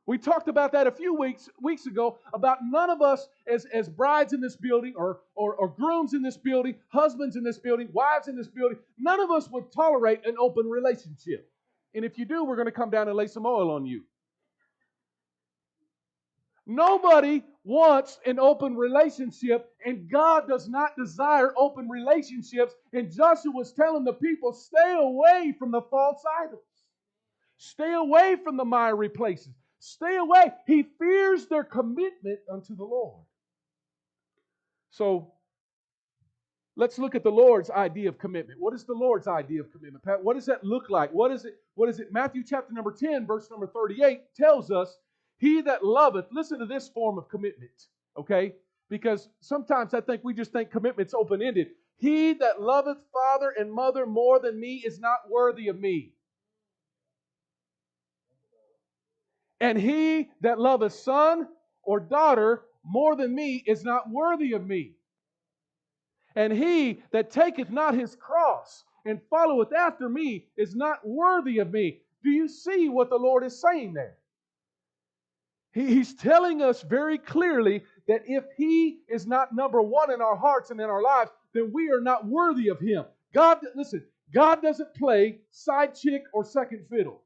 [0.08, 3.90] We talked about that a few weeks weeks ago about none of us as, as
[3.90, 7.90] brides in this building or, or, or grooms in this building, husbands in this building,
[7.92, 11.50] wives in this building, none of us would tolerate an open relationship.
[11.96, 14.04] And if you do, we're going to come down and lay some oil on you.
[16.68, 22.74] Nobody wants an open relationship, and God does not desire open relationships.
[22.92, 26.64] And Joshua was telling the people, stay away from the false idols.
[27.58, 29.54] Stay away from the miry places.
[29.86, 30.52] Stay away.
[30.66, 33.24] He fears their commitment unto the Lord.
[34.90, 35.32] So
[36.76, 38.60] let's look at the Lord's idea of commitment.
[38.60, 40.04] What is the Lord's idea of commitment?
[40.04, 41.12] Pat, what does that look like?
[41.12, 41.58] What is it?
[41.76, 42.12] What is it?
[42.12, 44.98] Matthew chapter number 10, verse number 38 tells us
[45.38, 47.86] he that loveth, listen to this form of commitment,
[48.18, 48.56] okay?
[48.90, 51.68] Because sometimes I think we just think commitment's open ended.
[51.98, 56.14] He that loveth father and mother more than me is not worthy of me.
[59.66, 61.48] And he that loveth son
[61.82, 64.94] or daughter more than me is not worthy of me.
[66.36, 71.72] And he that taketh not his cross and followeth after me is not worthy of
[71.72, 72.02] me.
[72.24, 74.18] Do you see what the Lord is saying there?
[75.72, 80.70] He's telling us very clearly that if He is not number one in our hearts
[80.70, 83.04] and in our lives, then we are not worthy of Him.
[83.34, 87.25] God, listen, God doesn't play side chick or second fiddle.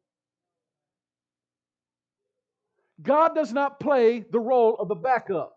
[3.01, 5.55] God does not play the role of the backup.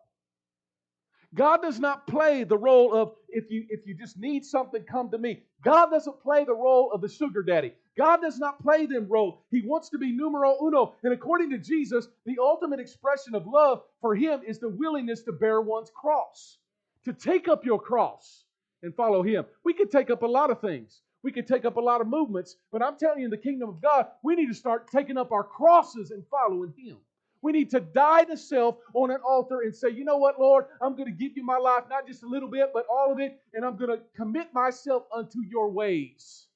[1.34, 5.10] God does not play the role of if you if you just need something, come
[5.10, 5.42] to me.
[5.64, 7.72] God doesn't play the role of the sugar daddy.
[7.96, 9.44] God does not play them role.
[9.50, 10.94] He wants to be numero uno.
[11.02, 15.32] And according to Jesus, the ultimate expression of love for him is the willingness to
[15.32, 16.58] bear one's cross,
[17.04, 18.44] to take up your cross
[18.82, 19.44] and follow him.
[19.64, 21.00] We could take up a lot of things.
[21.22, 23.68] We could take up a lot of movements, but I'm telling you, in the kingdom
[23.68, 26.96] of God, we need to start taking up our crosses and following him.
[27.42, 30.66] We need to die to self on an altar and say, you know what, Lord,
[30.80, 33.18] I'm going to give you my life, not just a little bit, but all of
[33.18, 36.46] it, and I'm going to commit myself unto your ways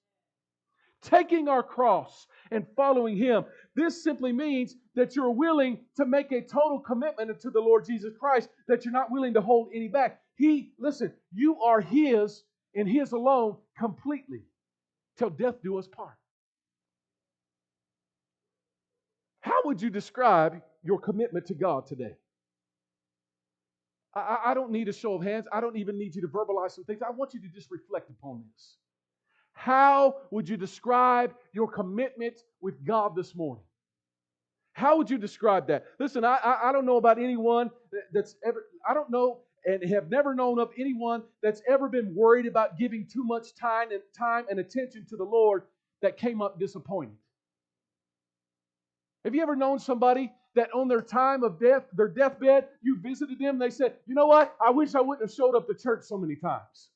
[1.02, 3.44] taking our cross and following Him.
[3.74, 8.12] This simply means that you're willing to make a total commitment to the Lord Jesus
[8.18, 10.20] Christ, that you're not willing to hold any back.
[10.36, 12.42] He, listen, you are His
[12.74, 14.42] and His alone completely
[15.16, 16.16] till death do us part.
[19.40, 22.16] How would you describe your commitment to God today?
[24.14, 25.46] I, I, don't need a show of hands.
[25.52, 27.02] I don't even need you to verbalize some things.
[27.06, 28.76] I want you to just reflect upon this.
[29.52, 33.64] How would you describe your commitment with God this morning?
[34.72, 35.84] How would you describe that?
[35.98, 37.70] Listen, I, I, I don't know about anyone
[38.12, 42.46] that's ever, I don't know and have never known of anyone that's ever been worried
[42.46, 45.64] about giving too much time and time and attention to the Lord
[46.02, 47.16] that came up disappointed.
[49.24, 53.38] Have you ever known somebody that on their time of death, their deathbed, you visited
[53.38, 54.56] them, they said, you know what?
[54.64, 56.88] I wish I wouldn't have showed up to church so many times.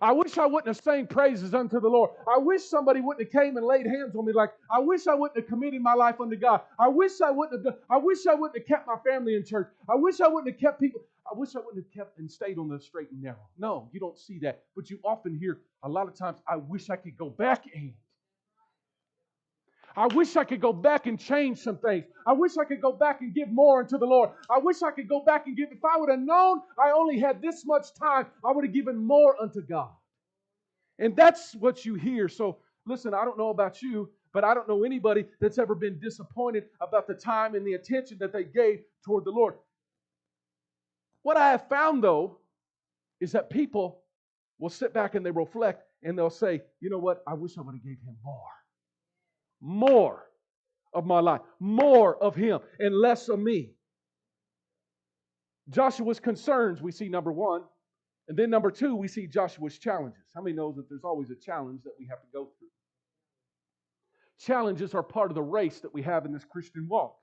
[0.00, 2.10] I wish I wouldn't have sang praises unto the Lord.
[2.28, 5.14] I wish somebody wouldn't have came and laid hands on me like I wish I
[5.14, 6.60] wouldn't have committed my life unto God.
[6.78, 9.44] I wish I wouldn't have done, I wish I wouldn't have kept my family in
[9.44, 9.68] church.
[9.88, 11.00] I wish I wouldn't have kept people.
[11.26, 13.48] I wish I wouldn't have kept and stayed on the straight and narrow.
[13.58, 14.64] No, you don't see that.
[14.76, 17.92] But you often hear a lot of times, I wish I could go back and
[19.96, 22.04] I wish I could go back and change some things.
[22.26, 24.30] I wish I could go back and give more unto the Lord.
[24.50, 25.70] I wish I could go back and give.
[25.72, 28.96] If I would have known I only had this much time, I would have given
[28.98, 29.88] more unto God.
[30.98, 32.28] And that's what you hear.
[32.28, 35.98] So listen, I don't know about you, but I don't know anybody that's ever been
[35.98, 39.54] disappointed about the time and the attention that they gave toward the Lord.
[41.22, 42.38] What I have found, though,
[43.20, 44.02] is that people
[44.58, 47.22] will sit back and they reflect and they'll say, you know what?
[47.26, 48.42] I wish I would have gave him more
[49.60, 50.24] more
[50.92, 53.72] of my life, more of Him, and less of me.
[55.68, 57.62] Joshua's concerns, we see number one,
[58.28, 60.24] And then number two, we see Joshua's challenges.
[60.34, 62.68] How many knows that there's always a challenge that we have to go through?
[64.38, 67.16] Challenges are part of the race that we have in this Christian walk.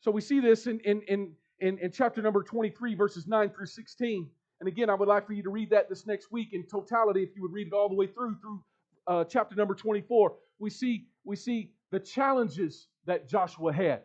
[0.00, 3.66] So we see this in, in, in, in, in chapter number 23, verses 9 through
[3.66, 4.30] 16.
[4.60, 7.22] And again, I would like for you to read that this next week in totality,
[7.22, 8.62] if you would read it all the way through, through
[9.08, 10.34] uh, chapter number 24.
[10.60, 14.02] We see, we see the challenges that Joshua had.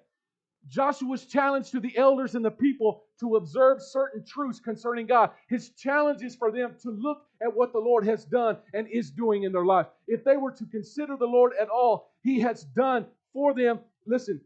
[0.69, 5.31] Joshua's challenge to the elders and the people to observe certain truths concerning God.
[5.49, 9.11] His challenge is for them to look at what the Lord has done and is
[9.11, 9.87] doing in their life.
[10.07, 13.79] If they were to consider the Lord at all, He has done for them.
[14.07, 14.41] Listen,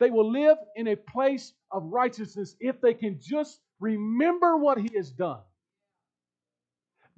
[0.00, 4.90] they will live in a place of righteousness if they can just remember what He
[4.96, 5.40] has done.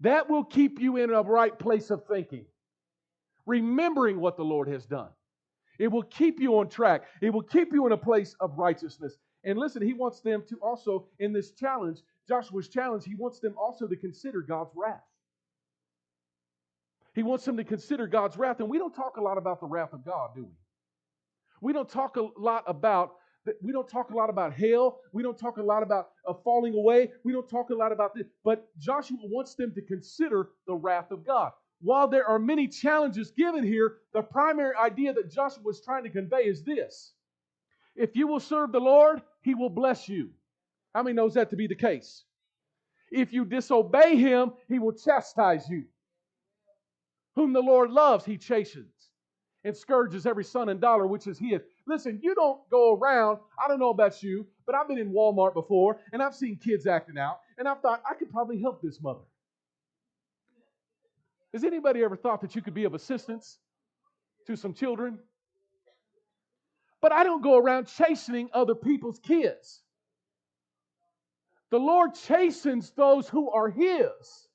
[0.01, 2.47] That will keep you in a right place of thinking,
[3.47, 5.09] remembering what the Lord has done.
[5.79, 7.05] It will keep you on track.
[7.21, 9.17] It will keep you in a place of righteousness.
[9.45, 13.55] And listen, he wants them to also, in this challenge, Joshua's challenge, he wants them
[13.59, 15.03] also to consider God's wrath.
[17.15, 18.61] He wants them to consider God's wrath.
[18.61, 20.57] And we don't talk a lot about the wrath of God, do we?
[21.61, 23.13] We don't talk a lot about
[23.61, 25.01] we don't talk a lot about hell.
[25.13, 27.11] We don't talk a lot about uh, falling away.
[27.25, 28.29] We don't talk a lot about this.
[28.45, 31.51] But Joshua wants them to consider the wrath of God
[31.83, 36.11] while there are many challenges given here, the primary idea that Joshua was trying to
[36.11, 37.13] convey is this
[37.97, 40.31] If you will serve the Lord, he will bless you.
[40.95, 42.25] How many knows that to be the case?
[43.11, 45.85] If you disobey him, he will chastise you.
[47.35, 49.11] Whom the Lord loves, he chastens
[49.65, 51.63] and scourges every son and daughter which is his.
[51.87, 55.55] Listen, you don't go around, I don't know about you, but I've been in Walmart
[55.55, 59.01] before and I've seen kids acting out, and I've thought, I could probably help this
[59.01, 59.25] mother.
[61.53, 63.59] Has anybody ever thought that you could be of assistance
[64.47, 65.19] to some children?
[67.01, 69.83] But I don't go around chastening other people's kids.
[71.71, 74.49] The Lord chastens those who are His.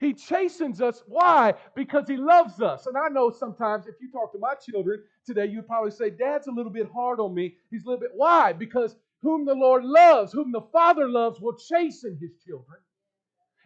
[0.00, 1.02] He chastens us.
[1.06, 1.54] Why?
[1.74, 2.86] Because He loves us.
[2.86, 6.46] And I know sometimes if you talk to my children today, you'd probably say, Dad's
[6.46, 7.56] a little bit hard on me.
[7.70, 8.12] He's a little bit.
[8.14, 8.52] Why?
[8.52, 12.78] Because whom the Lord loves, whom the Father loves, will chasten His children.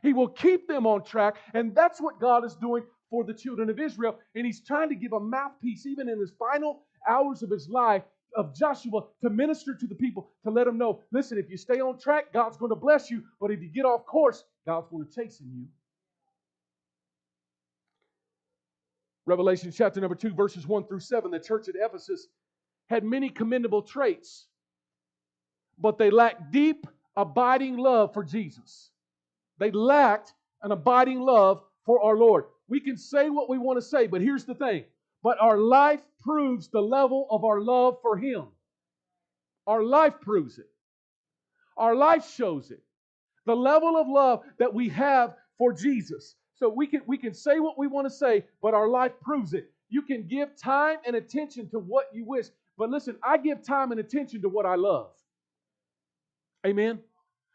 [0.02, 1.36] He will keep them on track.
[1.54, 4.18] And that's what God is doing for the children of Israel.
[4.34, 8.02] And He's trying to give a mouthpiece, even in his final hours of his life,
[8.36, 11.80] of Joshua to minister to the people, to let them know listen, if you stay
[11.80, 13.22] on track, God's going to bless you.
[13.40, 15.66] But if you get off course, God's going to chasten you.
[19.26, 22.26] Revelation chapter number 2, verses 1 through 7, the church at Ephesus
[22.88, 24.46] had many commendable traits,
[25.78, 26.86] but they lacked deep,
[27.16, 28.91] abiding love for Jesus.
[29.58, 32.44] They lacked an abiding love for our Lord.
[32.68, 34.84] We can say what we want to say, but here's the thing.
[35.22, 38.46] But our life proves the level of our love for Him.
[39.66, 40.68] Our life proves it.
[41.76, 42.82] Our life shows it.
[43.46, 46.36] The level of love that we have for Jesus.
[46.54, 49.54] So we can we can say what we want to say, but our life proves
[49.54, 49.70] it.
[49.88, 52.46] You can give time and attention to what you wish,
[52.78, 55.10] but listen, I give time and attention to what I love.
[56.66, 57.00] Amen.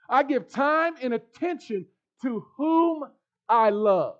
[0.09, 1.85] I give time and attention
[2.21, 3.03] to whom
[3.49, 4.15] I love.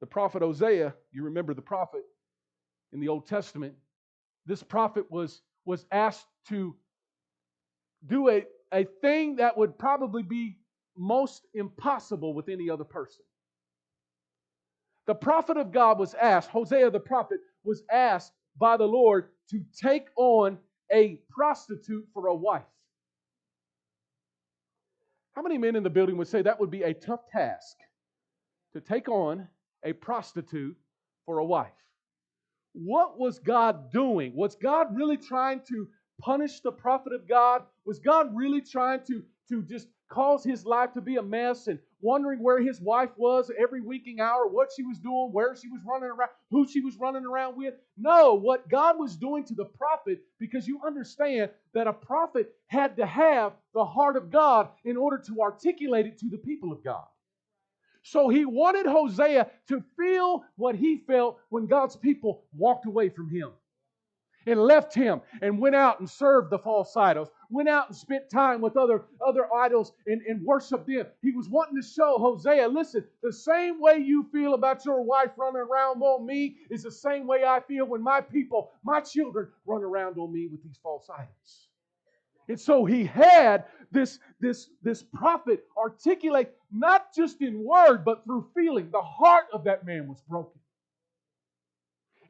[0.00, 2.02] The prophet Hosea, you remember the prophet
[2.92, 3.74] in the Old Testament,
[4.46, 6.74] this prophet was, was asked to
[8.06, 10.58] do a, a thing that would probably be
[10.96, 13.24] most impossible with any other person.
[15.06, 19.62] The prophet of God was asked, Hosea the prophet was asked by the Lord to
[19.80, 20.58] take on
[20.92, 22.62] a prostitute for a wife.
[25.38, 27.76] How many men in the building would say that would be a tough task
[28.72, 29.46] to take on
[29.84, 30.76] a prostitute
[31.26, 31.70] for a wife?
[32.72, 34.34] What was God doing?
[34.34, 35.86] Was God really trying to
[36.20, 37.62] punish the prophet of God?
[37.84, 41.78] Was God really trying to, to just cause his life to be a mess and
[42.00, 45.80] wondering where his wife was every waking hour, what she was doing, where she was
[45.86, 47.74] running around, who she was running around with.
[47.96, 52.96] No, what God was doing to the prophet, because you understand that a prophet had
[52.96, 56.84] to have the heart of God in order to articulate it to the people of
[56.84, 57.04] God.
[58.02, 63.28] So he wanted Hosea to feel what he felt when God's people walked away from
[63.28, 63.50] him
[64.48, 68.30] and left him and went out and served the false idols, went out and spent
[68.30, 71.06] time with other, other idols and, and worshiped them.
[71.22, 75.30] He was wanting to show Hosea, listen, the same way you feel about your wife
[75.36, 79.48] running around on me is the same way I feel when my people, my children,
[79.66, 81.68] run around on me with these false idols.
[82.48, 88.48] And so he had this, this, this prophet articulate, not just in word, but through
[88.54, 88.88] feeling.
[88.90, 90.58] The heart of that man was broken.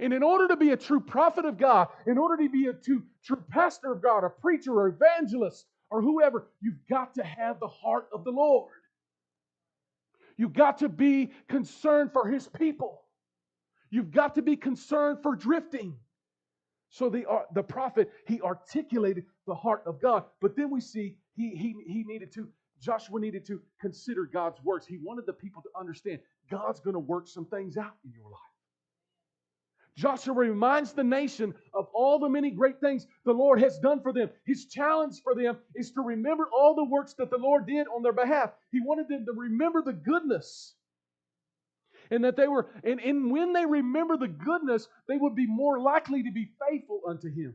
[0.00, 2.72] And in order to be a true prophet of God, in order to be a
[2.72, 7.58] true, true pastor of God, a preacher or evangelist or whoever, you've got to have
[7.58, 8.70] the heart of the Lord.
[10.36, 13.02] You've got to be concerned for his people.
[13.90, 15.96] You've got to be concerned for drifting.
[16.90, 20.24] So the, uh, the prophet, he articulated the heart of God.
[20.40, 22.48] But then we see he, he, he needed to,
[22.80, 24.86] Joshua needed to consider God's works.
[24.86, 28.30] He wanted the people to understand God's going to work some things out in your
[28.30, 28.47] life.
[29.98, 34.12] Joshua reminds the nation of all the many great things the Lord has done for
[34.12, 34.30] them.
[34.46, 38.04] His challenge for them is to remember all the works that the Lord did on
[38.04, 38.52] their behalf.
[38.70, 40.76] He wanted them to remember the goodness.
[42.12, 45.80] And that they were, and, and when they remember the goodness, they would be more
[45.80, 47.54] likely to be faithful unto Him.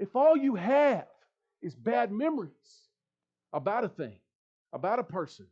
[0.00, 1.06] If all you have
[1.62, 2.50] is bad memories
[3.52, 4.18] about a thing,
[4.72, 5.46] about a person,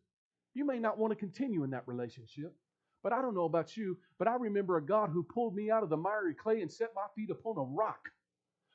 [0.55, 2.53] you may not want to continue in that relationship.
[3.05, 5.83] But I don't know about you, but I remember a God who pulled me out
[5.85, 8.09] of the miry clay and set my feet upon a rock.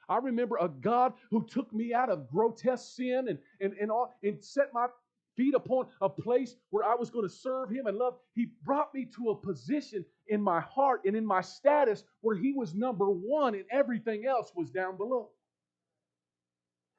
[0.08, 4.16] I remember a God who took me out of grotesque sin and, and, and, all,
[4.24, 4.88] and set my
[5.36, 8.18] feet upon a place where I was going to serve Him and love.
[8.36, 12.54] He brought me to a position in my heart and in my status where He
[12.54, 15.30] was number one and everything else was down below.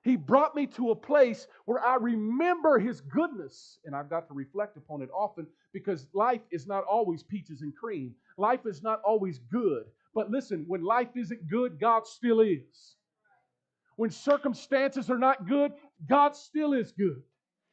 [0.03, 4.35] He brought me to a place where I remember His goodness, and I've got to
[4.35, 8.15] reflect upon it often because life is not always peaches and cream.
[8.39, 9.85] Life is not always good.
[10.15, 12.97] But listen, when life isn't good, God still is.
[13.97, 15.73] When circumstances are not good,
[16.09, 17.23] God still is good.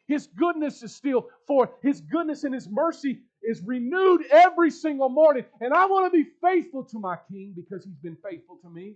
[0.08, 5.46] His goodness is still for His goodness and His mercy is renewed every single morning.
[5.62, 8.96] And I want to be faithful to my King because He's been faithful to me.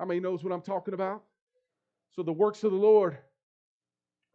[0.00, 1.22] How many knows what I'm talking about?
[2.14, 3.18] So the works of the Lord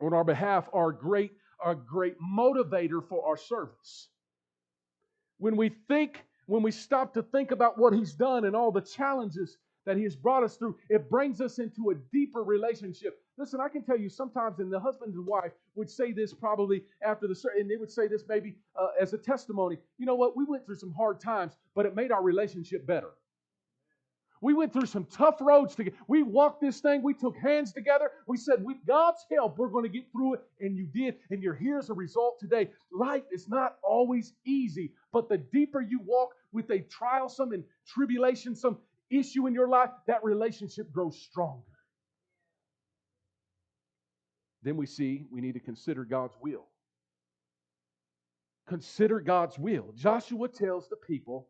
[0.01, 1.31] on our behalf are great,
[1.63, 4.09] a great motivator for our service.
[5.37, 8.81] When we think, when we stop to think about what He's done and all the
[8.81, 13.21] challenges that He has brought us through, it brings us into a deeper relationship.
[13.37, 16.83] Listen, I can tell you sometimes, and the husband and wife would say this probably
[17.01, 19.77] after the service, and they would say this maybe uh, as a testimony.
[19.97, 20.35] You know what?
[20.35, 23.11] We went through some hard times, but it made our relationship better.
[24.41, 25.97] We went through some tough roads together.
[26.07, 27.03] We walked this thing.
[27.03, 28.09] We took hands together.
[28.25, 30.41] We said, with God's help, we're going to get through it.
[30.61, 31.15] And you did.
[31.29, 32.69] And you're here as a result today.
[32.91, 37.63] Life is not always easy, but the deeper you walk with a trial, some and
[37.85, 38.77] tribulation, some
[39.09, 41.63] issue in your life, that relationship grows stronger.
[44.63, 46.65] Then we see we need to consider God's will.
[48.67, 49.93] Consider God's will.
[49.95, 51.47] Joshua tells the people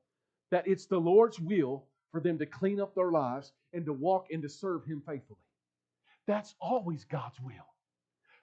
[0.52, 4.28] that it's the Lord's will for them to clean up their lives and to walk
[4.32, 5.40] and to serve Him faithfully.
[6.28, 7.54] That's always God's will.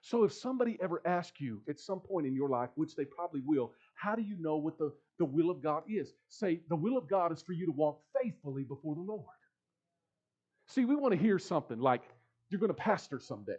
[0.01, 3.41] So if somebody ever asks you at some point in your life, which they probably
[3.45, 6.13] will, how do you know what the, the will of God is?
[6.29, 9.25] Say, the will of God is for you to walk faithfully before the Lord.
[10.67, 12.03] See, we want to hear something like,
[12.49, 13.57] you're going to pastor someday.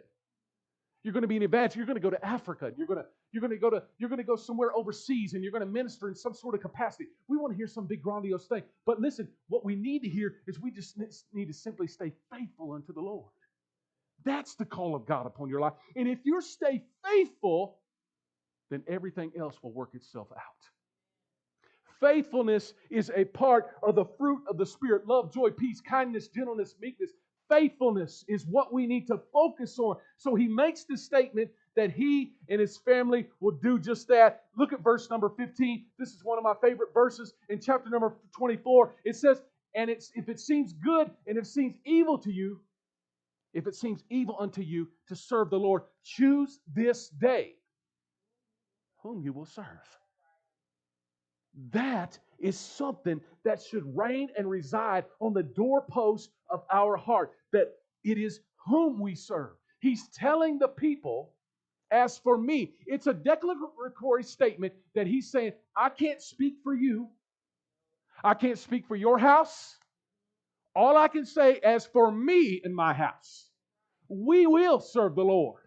[1.03, 1.77] You're going to be an evangelist.
[1.77, 2.71] You're going to go to Africa.
[2.75, 5.43] You're going to you're going to go to you're going to go somewhere overseas and
[5.43, 7.05] you're going to minister in some sort of capacity.
[7.27, 8.63] We want to hear some big grandiose thing.
[8.85, 10.99] But listen, what we need to hear is we just
[11.33, 13.31] need to simply stay faithful unto the Lord.
[14.25, 15.73] That's the call of God upon your life.
[15.95, 17.77] And if you stay faithful,
[18.69, 20.41] then everything else will work itself out.
[21.99, 26.75] Faithfulness is a part of the fruit of the Spirit love, joy, peace, kindness, gentleness,
[26.81, 27.11] meekness,
[27.49, 29.97] faithfulness is what we need to focus on.
[30.17, 34.43] So he makes the statement that he and his family will do just that.
[34.57, 35.85] Look at verse number 15.
[35.97, 38.95] This is one of my favorite verses in chapter number 24.
[39.03, 39.41] It says,
[39.75, 42.59] And it's, if it seems good and if it seems evil to you,
[43.53, 47.55] if it seems evil unto you to serve the Lord, choose this day
[49.01, 49.65] whom you will serve.
[51.71, 57.73] That is something that should reign and reside on the doorpost of our heart, that
[58.03, 59.51] it is whom we serve.
[59.79, 61.33] He's telling the people,
[61.91, 67.09] as for me, it's a declaratory statement that he's saying, I can't speak for you.
[68.23, 69.77] I can't speak for your house.
[70.75, 73.49] All I can say, as for me and my house,
[74.07, 75.63] we will serve the Lord.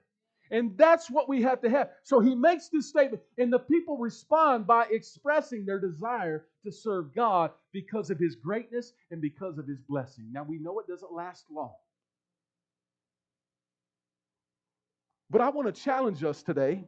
[0.50, 1.88] And that's what we have to have.
[2.02, 7.14] So he makes this statement, and the people respond by expressing their desire to serve
[7.14, 10.28] God because of his greatness and because of his blessing.
[10.32, 11.74] Now we know it doesn't last long.
[15.30, 16.84] But I want to challenge us today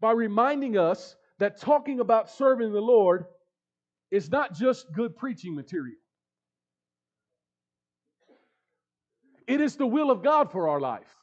[0.00, 3.26] by reminding us that talking about serving the Lord
[4.10, 5.98] is not just good preaching material.
[9.46, 11.17] It is the will of God for our life.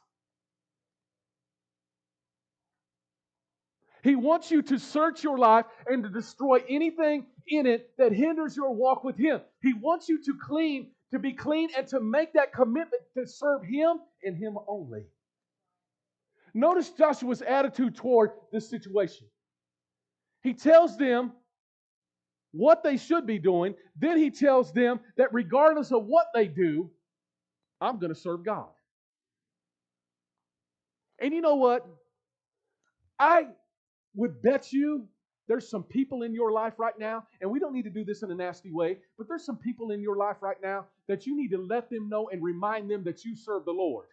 [4.06, 8.56] He wants you to search your life and to destroy anything in it that hinders
[8.56, 9.40] your walk with Him.
[9.62, 13.64] He wants you to clean to be clean and to make that commitment to serve
[13.64, 15.02] Him and Him only.
[16.54, 19.26] Notice Joshua's attitude toward this situation.
[20.44, 21.32] He tells them
[22.52, 23.74] what they should be doing.
[23.98, 26.90] Then he tells them that regardless of what they do,
[27.80, 28.68] I'm going to serve God.
[31.18, 31.84] And you know what?
[33.18, 33.46] I
[34.16, 35.06] would bet you
[35.48, 38.22] there's some people in your life right now, and we don't need to do this
[38.22, 41.36] in a nasty way, but there's some people in your life right now that you
[41.36, 44.06] need to let them know and remind them that you serve the Lord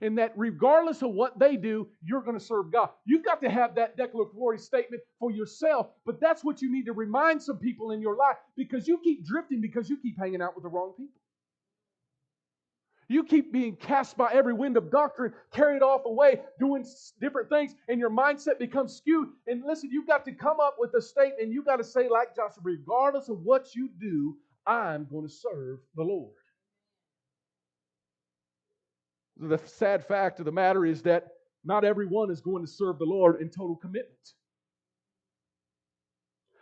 [0.00, 2.90] and that regardless of what they do, you're going to serve God.
[3.04, 6.92] You've got to have that declaratory statement for yourself, but that's what you need to
[6.92, 10.54] remind some people in your life because you keep drifting because you keep hanging out
[10.54, 11.20] with the wrong people.
[13.08, 16.84] You keep being cast by every wind of doctrine, carried off away, doing
[17.20, 19.28] different things, and your mindset becomes skewed.
[19.46, 21.50] And listen, you've got to come up with a statement.
[21.50, 24.36] You've got to say, like Joshua, regardless of what you do,
[24.66, 26.34] I'm going to serve the Lord.
[29.38, 31.28] The sad fact of the matter is that
[31.64, 34.34] not everyone is going to serve the Lord in total commitment.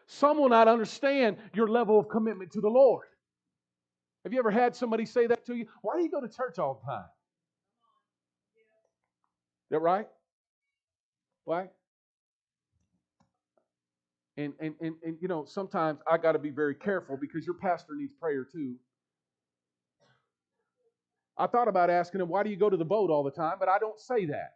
[0.07, 3.07] Some will not understand your level of commitment to the Lord.
[4.27, 5.69] Have you ever had somebody say that to you?
[5.83, 7.05] Why do you go to church all the time?
[7.05, 7.27] Is
[9.71, 10.09] that right?
[11.45, 11.69] Why?
[14.37, 17.55] And, and, and, and you know, sometimes I got to be very careful because your
[17.55, 18.75] pastor needs prayer too.
[21.39, 23.59] I thought about asking him, why do you go to the boat all the time?
[23.61, 24.55] But I don't say that.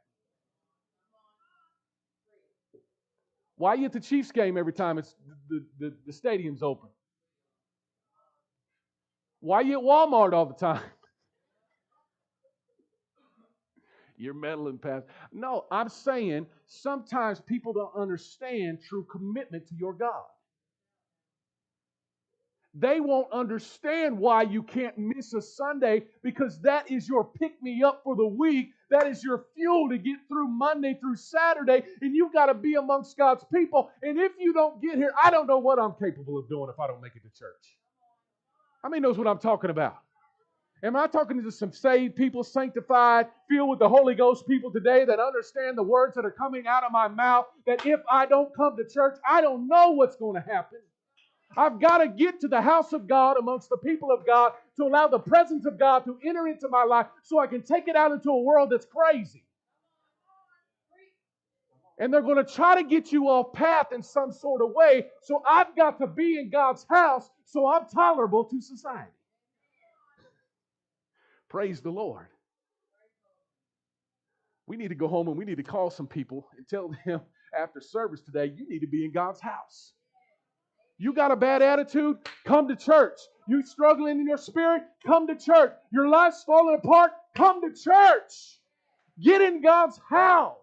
[3.54, 5.14] Why are you at the Chiefs game every time it's
[5.48, 6.88] the, the, the stadium's open?
[9.40, 10.82] Why are you at Walmart all the time?
[14.16, 15.08] You're meddling, Pastor.
[15.32, 20.24] No, I'm saying sometimes people don't understand true commitment to your God
[22.74, 27.82] they won't understand why you can't miss a Sunday because that is your pick me
[27.82, 28.70] up for the week.
[28.90, 31.84] That is your fuel to get through Monday through Saturday.
[32.00, 33.90] And you've got to be amongst God's people.
[34.02, 36.78] And if you don't get here, I don't know what I'm capable of doing if
[36.78, 37.76] I don't make it to church.
[38.82, 39.98] How many knows what I'm talking about?
[40.82, 45.04] Am I talking to some saved people, sanctified, filled with the Holy Ghost people today
[45.04, 47.44] that understand the words that are coming out of my mouth?
[47.66, 50.78] That if I don't come to church, I don't know what's going to happen.
[51.56, 54.84] I've got to get to the house of God amongst the people of God to
[54.84, 57.96] allow the presence of God to enter into my life so I can take it
[57.96, 59.44] out into a world that's crazy.
[62.00, 65.06] And they're going to try to get you off path in some sort of way.
[65.22, 69.12] So I've got to be in God's house so I'm tolerable to society.
[71.48, 72.26] Praise the Lord.
[74.66, 77.20] We need to go home and we need to call some people and tell them
[77.58, 79.92] after service today, you need to be in God's house.
[80.98, 82.18] You got a bad attitude?
[82.46, 83.18] Come to church.
[83.48, 84.82] You struggling in your spirit?
[85.06, 85.72] Come to church.
[85.92, 87.12] Your life's falling apart?
[87.36, 88.60] Come to church.
[89.20, 90.59] Get in God's house.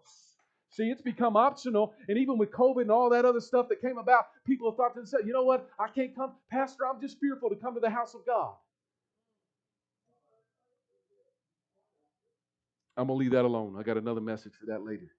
[0.77, 1.95] See, it's become optional.
[2.07, 4.93] And even with COVID and all that other stuff that came about, people have thought
[4.93, 5.67] to themselves, you know what?
[5.79, 6.33] I can't come.
[6.51, 8.53] Pastor, I'm just fearful to come to the house of God.
[12.95, 13.75] I'm going to leave that alone.
[13.79, 15.11] I got another message for that later.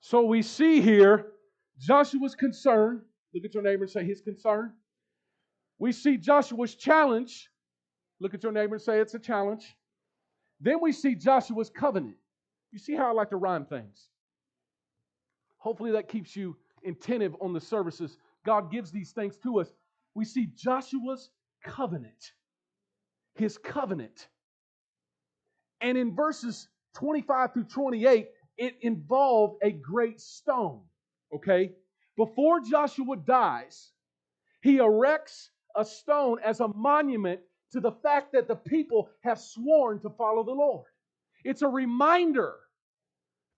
[0.00, 1.28] So we see here
[1.78, 3.00] Joshua's concern
[3.34, 4.72] Look at your neighbor and say, His concern.
[5.78, 7.48] We see Joshua's challenge.
[8.20, 9.64] Look at your neighbor and say, It's a challenge.
[10.60, 12.16] Then we see Joshua's covenant.
[12.70, 14.08] You see how I like to rhyme things.
[15.62, 18.16] Hopefully that keeps you attentive on the services.
[18.44, 19.72] God gives these things to us.
[20.12, 21.30] We see Joshua's
[21.64, 22.32] covenant.
[23.36, 24.26] His covenant.
[25.80, 28.26] And in verses 25 through 28,
[28.58, 30.80] it involved a great stone.
[31.32, 31.70] Okay?
[32.16, 33.92] Before Joshua dies,
[34.62, 37.38] he erects a stone as a monument
[37.70, 40.86] to the fact that the people have sworn to follow the Lord.
[41.44, 42.56] It's a reminder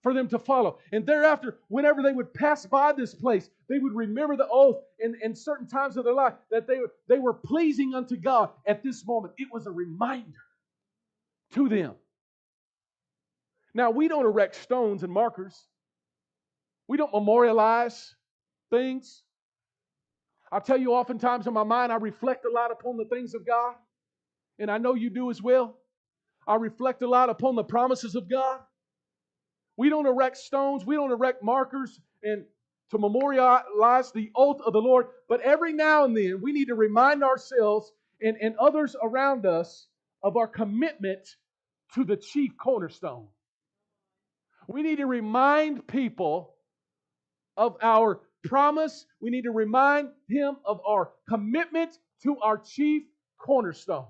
[0.05, 0.77] for them to follow.
[0.91, 5.15] And thereafter, whenever they would pass by this place, they would remember the oath in,
[5.23, 6.77] in certain times of their life that they,
[7.09, 9.33] they were pleasing unto God at this moment.
[9.39, 10.43] It was a reminder
[11.53, 11.95] to them.
[13.73, 15.59] Now, we don't erect stones and markers,
[16.87, 18.13] we don't memorialize
[18.69, 19.23] things.
[20.51, 23.43] I tell you, oftentimes in my mind, I reflect a lot upon the things of
[23.43, 23.73] God,
[24.59, 25.79] and I know you do as well.
[26.47, 28.59] I reflect a lot upon the promises of God.
[29.77, 32.45] We don't erect stones, we don't erect markers and
[32.91, 36.75] to memorialize the oath of the Lord, but every now and then we need to
[36.75, 39.87] remind ourselves and, and others around us
[40.23, 41.27] of our commitment
[41.93, 43.27] to the chief cornerstone.
[44.67, 46.55] We need to remind people
[47.57, 53.03] of our promise, we need to remind him of our commitment to our chief
[53.37, 54.07] cornerstone.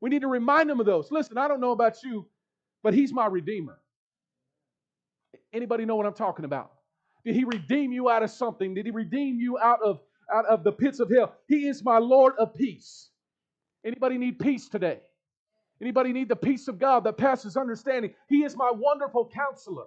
[0.00, 1.10] We need to remind him of those.
[1.10, 2.26] Listen, I don't know about you,
[2.82, 3.78] but He's my Redeemer.
[5.52, 6.72] Anybody know what I'm talking about?
[7.24, 8.74] Did He redeem you out of something?
[8.74, 10.00] Did He redeem you out of
[10.32, 11.34] out of the pits of hell?
[11.46, 13.10] He is my Lord of peace.
[13.84, 15.00] Anybody need peace today?
[15.80, 18.14] Anybody need the peace of God that passes understanding?
[18.28, 19.86] He is my wonderful counselor.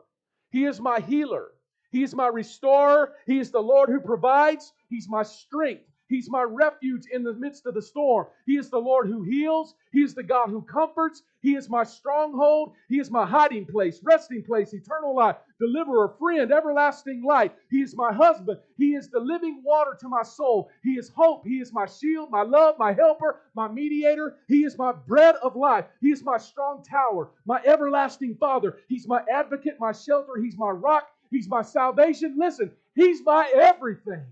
[0.51, 1.47] He is my healer.
[1.91, 3.13] He is my restorer.
[3.27, 4.71] He is the Lord who provides.
[4.89, 5.83] He's my strength.
[6.11, 8.27] He's my refuge in the midst of the storm.
[8.45, 9.75] He is the Lord who heals.
[9.93, 11.23] He is the God who comforts.
[11.41, 12.73] He is my stronghold.
[12.89, 17.53] He is my hiding place, resting place, eternal life, deliverer, friend, everlasting light.
[17.71, 18.59] He is my husband.
[18.77, 20.69] He is the living water to my soul.
[20.83, 21.47] He is hope.
[21.47, 24.37] He is my shield, my love, my helper, my mediator.
[24.49, 25.85] He is my bread of life.
[26.01, 28.77] He is my strong tower, my everlasting father.
[28.89, 30.41] He's my advocate, my shelter.
[30.41, 31.09] He's my rock.
[31.31, 32.37] He's my salvation.
[32.39, 34.23] Listen, He's my everything.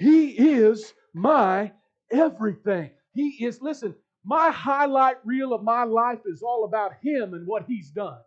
[0.00, 1.72] He is my
[2.10, 2.90] everything.
[3.12, 3.94] He is, listen,
[4.24, 8.18] my highlight reel of my life is all about Him and what He's done.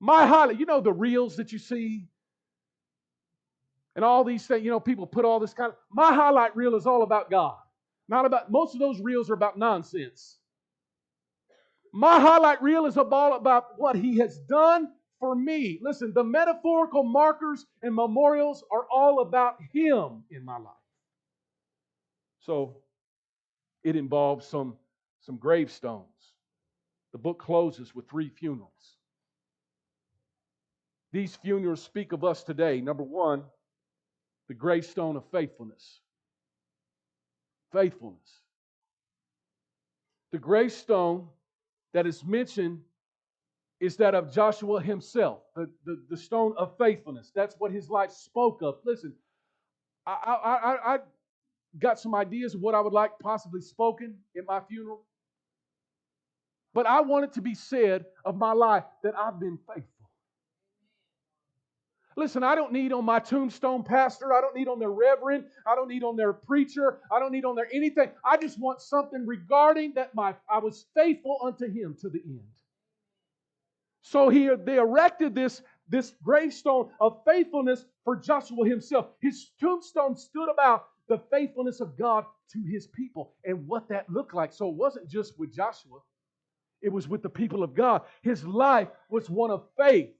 [0.00, 2.08] My highlight, you know, the reels that you see
[3.94, 6.74] and all these things, you know, people put all this kind of, my highlight reel
[6.74, 7.56] is all about God.
[8.08, 10.38] Not about, most of those reels are about nonsense.
[11.92, 14.88] My highlight reel is all about what He has done
[15.20, 15.78] for me.
[15.82, 20.72] Listen, the metaphorical markers and memorials are all about Him in my life.
[22.40, 22.78] So
[23.84, 24.76] it involves some,
[25.20, 26.06] some gravestones.
[27.12, 28.96] The book closes with three funerals.
[31.12, 32.80] These funerals speak of us today.
[32.80, 33.42] Number one,
[34.48, 36.00] the gravestone of faithfulness.
[37.72, 38.40] Faithfulness.
[40.32, 41.28] The gravestone
[41.92, 42.80] that is mentioned
[43.80, 47.32] is that of Joshua himself, the, the, the stone of faithfulness.
[47.34, 48.76] That's what his life spoke of.
[48.84, 49.14] Listen,
[50.06, 50.98] I, I, I, I
[51.78, 55.06] got some ideas of what I would like possibly spoken in my funeral.
[56.74, 59.86] But I want it to be said of my life that I've been faithful.
[62.16, 64.32] Listen, I don't need on my tombstone pastor.
[64.34, 65.44] I don't need on their reverend.
[65.66, 66.98] I don't need on their preacher.
[67.10, 68.10] I don't need on their anything.
[68.24, 72.59] I just want something regarding that my I was faithful unto him to the end.
[74.02, 79.06] So he, they erected this, this gravestone of faithfulness for Joshua himself.
[79.20, 84.34] His tombstone stood about the faithfulness of God to his people and what that looked
[84.34, 84.52] like.
[84.52, 85.98] So it wasn't just with Joshua,
[86.82, 88.02] it was with the people of God.
[88.22, 90.10] His life was one of faith.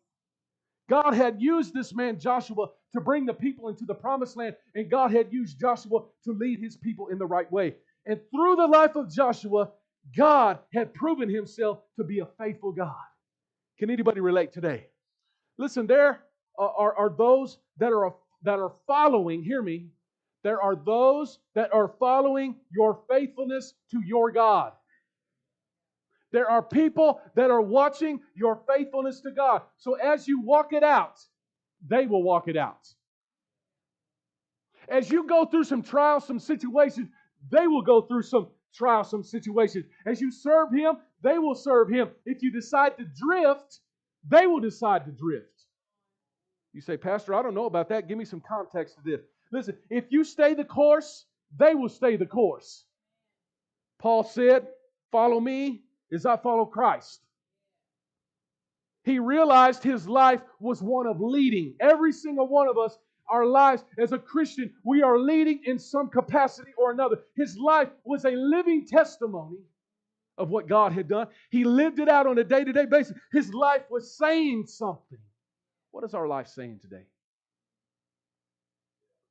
[0.89, 4.91] God had used this man, Joshua, to bring the people into the promised land, and
[4.91, 7.77] God had used Joshua to lead his people in the right way.
[8.07, 9.71] And through the life of Joshua,
[10.17, 12.95] God had proven himself to be a faithful God.
[13.81, 14.89] Can anybody relate today?
[15.57, 16.21] Listen, there
[16.59, 19.87] are, are those that are, that are following, hear me,
[20.45, 24.73] there are those that are following your faithfulness to your God.
[26.31, 29.63] There are people that are watching your faithfulness to God.
[29.79, 31.19] So as you walk it out,
[31.89, 32.87] they will walk it out.
[34.91, 37.09] As you go through some trials, some situations,
[37.51, 39.87] they will go through some trials, some situations.
[40.05, 42.11] As you serve Him, they will serve him.
[42.25, 43.81] If you decide to drift,
[44.29, 45.47] they will decide to drift.
[46.73, 48.09] You say, Pastor, I don't know about that.
[48.09, 49.21] Give me some context to this.
[49.53, 51.27] Listen, if you stay the course,
[51.59, 52.85] they will stay the course.
[53.99, 54.67] Paul said,
[55.11, 57.21] Follow me as I follow Christ.
[59.03, 61.75] He realized his life was one of leading.
[61.81, 62.97] Every single one of us,
[63.29, 67.19] our lives as a Christian, we are leading in some capacity or another.
[67.37, 69.59] His life was a living testimony
[70.41, 71.29] of what God had done.
[71.51, 73.17] He lived it out on a day to day basis.
[73.31, 75.19] His life was saying something.
[75.91, 77.05] What is our life saying today?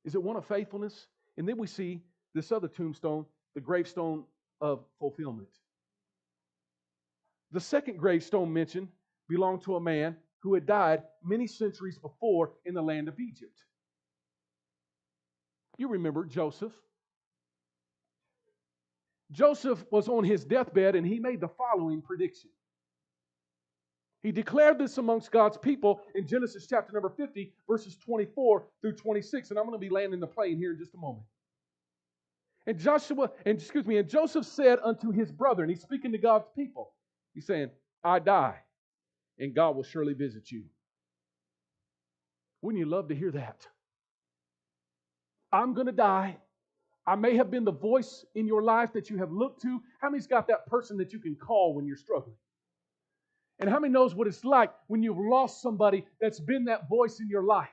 [0.04, 1.08] Is it one of faithfulness?
[1.36, 2.00] And then we see
[2.32, 4.24] this other tombstone, the gravestone
[4.60, 5.48] of fulfillment.
[7.50, 8.88] The second gravestone mentioned
[9.28, 13.58] belonged to a man who had died many centuries before in the land of Egypt.
[15.76, 16.72] You remember Joseph.
[19.32, 22.50] Joseph was on his deathbed and he made the following prediction.
[24.22, 29.50] He declared this amongst God's people in Genesis chapter number 50, verses 24 through 26.
[29.50, 31.24] And I'm going to be landing the plane here in just a moment.
[32.66, 36.18] And Joshua, and excuse me, and Joseph said unto his brother, and he's speaking to
[36.18, 36.92] God's people,
[37.34, 37.70] he's saying,
[38.04, 38.56] I die,
[39.38, 40.64] and God will surely visit you.
[42.60, 43.66] Wouldn't you love to hear that?
[45.50, 46.36] I'm going to die,
[47.06, 49.82] I may have been the voice in your life that you have looked to.
[50.00, 52.36] How many's got that person that you can call when you're struggling?
[53.58, 57.20] And how many knows what it's like when you've lost somebody that's been that voice
[57.20, 57.68] in your life?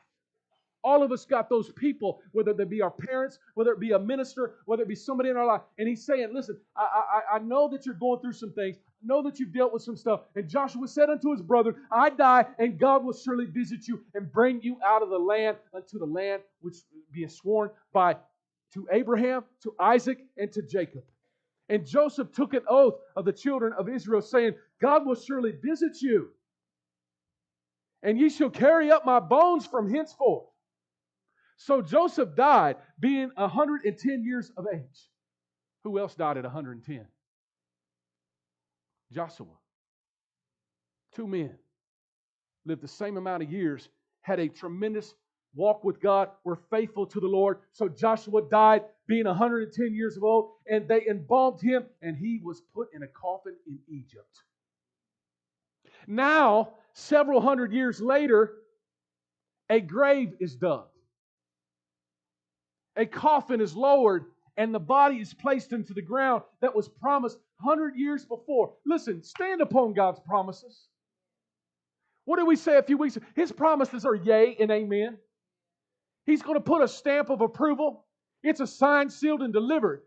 [0.83, 3.99] All of us got those people, whether they be our parents, whether it be a
[3.99, 5.61] minister, whether it be somebody in our life.
[5.77, 6.87] And he's saying, Listen, I,
[7.31, 8.77] I, I know that you're going through some things.
[8.77, 10.21] I know that you've dealt with some stuff.
[10.35, 14.31] And Joshua said unto his brother, I die, and God will surely visit you and
[14.31, 16.75] bring you out of the land unto the land which
[17.11, 18.15] be sworn by
[18.73, 21.03] to Abraham, to Isaac, and to Jacob.
[21.69, 26.01] And Joseph took an oath of the children of Israel, saying, God will surely visit
[26.01, 26.29] you,
[28.03, 30.45] and ye shall carry up my bones from henceforth.
[31.57, 35.09] So Joseph died, being 110 years of age.
[35.83, 37.05] Who else died at 110?
[39.11, 39.47] Joshua.
[41.15, 41.55] Two men
[42.65, 43.89] lived the same amount of years,
[44.21, 45.15] had a tremendous
[45.57, 47.57] walk with God, were faithful to the Lord.
[47.73, 52.61] So Joshua died being 110 years of old, and they embalmed him, and he was
[52.73, 54.43] put in a coffin in Egypt.
[56.07, 58.53] Now, several hundred years later,
[59.69, 60.85] a grave is dug.
[62.95, 67.37] A coffin is lowered, and the body is placed into the ground that was promised
[67.61, 68.73] 100 years before.
[68.85, 70.87] Listen, stand upon God's promises.
[72.25, 73.25] What did we say a few weeks ago?
[73.35, 75.17] His promises are yea and amen.
[76.27, 78.05] He's going to put a stamp of approval.
[78.43, 80.03] It's a sign sealed and delivered.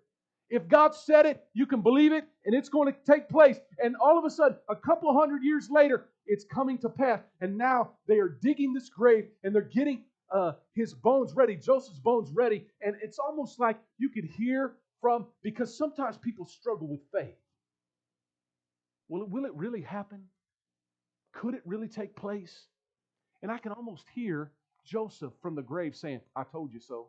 [0.51, 3.59] If God said it, you can believe it, and it's going to take place.
[3.83, 7.21] And all of a sudden, a couple hundred years later, it's coming to pass.
[7.41, 11.99] And now they are digging this grave and they're getting uh, his bones ready, Joseph's
[11.99, 12.67] bones ready.
[12.83, 17.35] And it's almost like you could hear from, because sometimes people struggle with faith.
[19.09, 20.25] Will it, will it really happen?
[21.33, 22.67] Could it really take place?
[23.43, 24.53] And I can almost hear
[24.91, 27.09] Joseph from the grave saying, I told you so.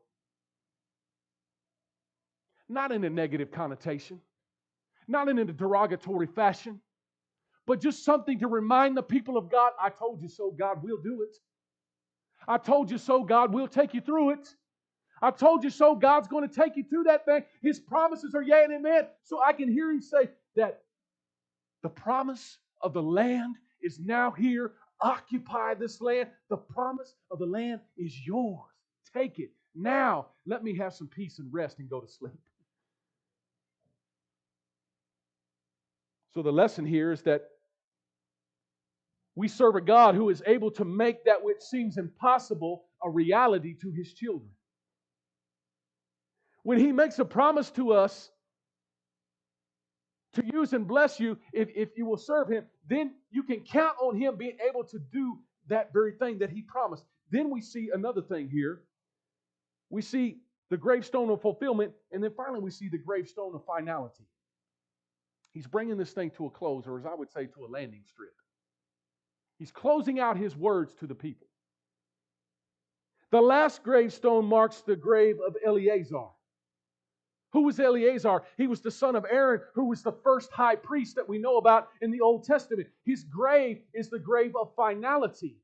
[2.69, 4.21] Not in a negative connotation,
[5.07, 6.79] not in a derogatory fashion,
[7.65, 10.97] but just something to remind the people of God, I told you so, God will
[10.97, 11.35] do it.
[12.47, 14.55] I told you so, God will take you through it.
[15.21, 17.43] I told you so, God's going to take you through that thing.
[17.61, 19.07] His promises are yea and amen.
[19.23, 20.81] So I can hear him say that
[21.83, 26.29] the promise of the land is now here occupy this land.
[26.49, 28.59] The promise of the land is yours.
[29.13, 29.51] Take it.
[29.75, 32.33] Now, let me have some peace and rest and go to sleep.
[36.33, 37.43] So, the lesson here is that
[39.35, 43.75] we serve a God who is able to make that which seems impossible a reality
[43.81, 44.51] to his children.
[46.63, 48.29] When he makes a promise to us
[50.33, 53.95] to use and bless you if, if you will serve him, then you can count
[54.01, 57.03] on him being able to do that very thing that he promised.
[57.29, 58.81] Then we see another thing here.
[59.89, 60.37] We see
[60.69, 64.25] the gravestone of fulfillment, and then finally we see the gravestone of finality.
[65.53, 68.03] He's bringing this thing to a close, or as I would say, to a landing
[68.05, 68.33] strip.
[69.59, 71.47] He's closing out his words to the people.
[73.31, 76.27] The last gravestone marks the grave of Eleazar.
[77.53, 78.43] Who was Eleazar?
[78.57, 81.57] He was the son of Aaron, who was the first high priest that we know
[81.57, 82.87] about in the Old Testament.
[83.05, 85.57] His grave is the grave of finality.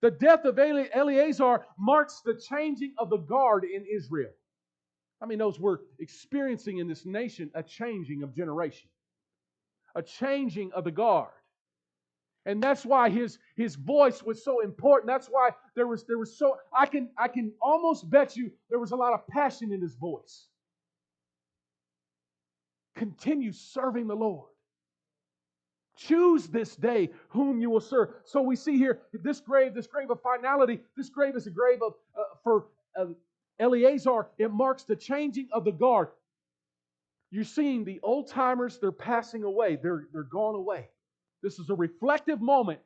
[0.00, 4.30] The death of Eleazar marks the changing of the guard in Israel.
[5.20, 8.88] I mean, those we're experiencing in this nation a changing of generation,
[9.96, 11.32] a changing of the guard.
[12.46, 15.06] And that's why his, his voice was so important.
[15.06, 18.78] That's why there was there was so I can I can almost bet you there
[18.78, 20.46] was a lot of passion in his voice.
[22.94, 24.48] Continue serving the Lord.
[25.96, 28.10] Choose this day whom you will serve.
[28.24, 30.80] So we see here this grave, this grave of finality.
[30.96, 32.66] This grave is a grave of uh, for
[32.98, 33.06] uh,
[33.58, 34.28] Eleazar.
[34.38, 36.08] It marks the changing of the guard.
[37.30, 38.78] You're seeing the old timers.
[38.78, 39.76] They're passing away.
[39.76, 40.88] They're they're gone away.
[41.42, 42.80] This is a reflective moment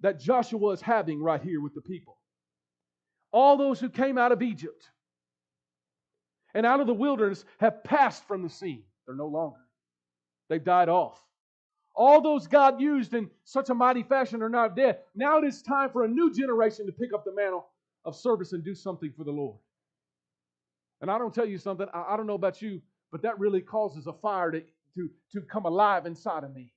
[0.00, 2.18] that Joshua is having right here with the people.
[3.32, 4.90] All those who came out of Egypt
[6.54, 8.82] and out of the wilderness have passed from the scene.
[9.06, 9.60] They're no longer.
[10.48, 11.22] They've died off.
[11.94, 14.98] All those God used in such a mighty fashion are now dead.
[15.14, 17.66] Now it is time for a new generation to pick up the mantle
[18.04, 19.58] of service and do something for the Lord.
[21.00, 24.06] And I don't tell you something, I, don't know about you, but that really causes
[24.06, 24.62] a fire to,
[24.94, 26.72] to, to come alive inside of me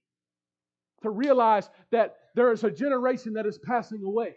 [1.06, 4.36] to realize that there is a generation that is passing away.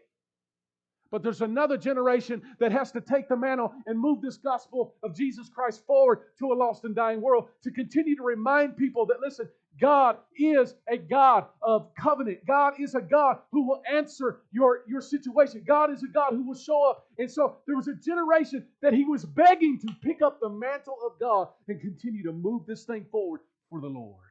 [1.10, 5.16] But there's another generation that has to take the mantle and move this gospel of
[5.16, 9.20] Jesus Christ forward to a lost and dying world to continue to remind people that,
[9.20, 9.48] listen,
[9.80, 12.40] God is a God of covenant.
[12.46, 15.64] God is a God who will answer your, your situation.
[15.66, 17.06] God is a God who will show up.
[17.16, 20.98] And so there was a generation that he was begging to pick up the mantle
[21.06, 23.40] of God and continue to move this thing forward
[23.70, 24.27] for the Lord.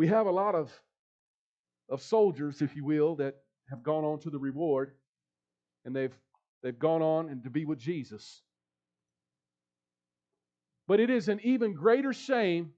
[0.00, 0.72] We have a lot of
[1.90, 3.34] of soldiers, if you will, that
[3.68, 4.92] have gone on to the reward
[5.84, 6.18] and they've,
[6.62, 8.40] they've gone on and to be with Jesus.
[10.88, 12.70] But it is an even greater shame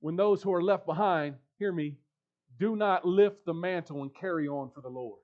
[0.00, 1.98] when those who are left behind, hear me,
[2.58, 5.20] do not lift the mantle and carry on for the Lord.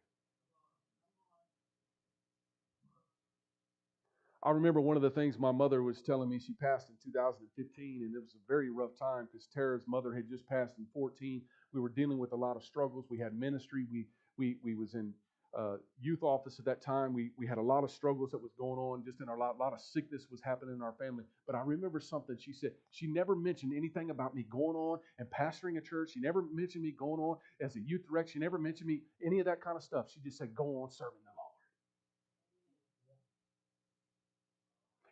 [4.44, 6.38] I remember one of the things my mother was telling me.
[6.40, 10.28] She passed in 2015, and it was a very rough time because Tara's mother had
[10.28, 11.42] just passed in 14.
[11.72, 13.06] We were dealing with a lot of struggles.
[13.10, 13.86] We had ministry.
[13.92, 14.06] We
[14.38, 15.14] we we was in
[15.56, 17.14] uh, youth office at that time.
[17.14, 19.52] We we had a lot of struggles that was going on just in our life.
[19.56, 21.24] A lot of sickness was happening in our family.
[21.46, 22.72] But I remember something she said.
[22.90, 26.12] She never mentioned anything about me going on and pastoring a church.
[26.14, 28.32] She never mentioned me going on as a youth director.
[28.32, 30.06] She never mentioned me any of that kind of stuff.
[30.12, 31.42] She just said, "Go on serving the Lord."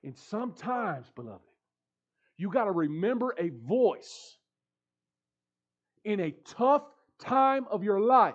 [0.03, 1.43] And sometimes, beloved,
[2.37, 4.37] you got to remember a voice
[6.05, 6.85] in a tough
[7.19, 8.35] time of your life.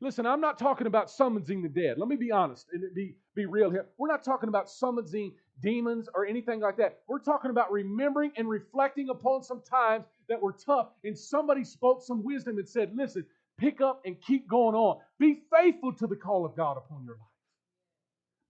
[0.00, 1.96] Listen, I'm not talking about summoning the dead.
[1.96, 3.86] Let me be honest and be, be real here.
[3.98, 6.98] We're not talking about summoning demons or anything like that.
[7.06, 12.02] We're talking about remembering and reflecting upon some times that were tough and somebody spoke
[12.02, 13.24] some wisdom and said, listen,
[13.58, 14.98] pick up and keep going on.
[15.20, 17.31] Be faithful to the call of God upon your life.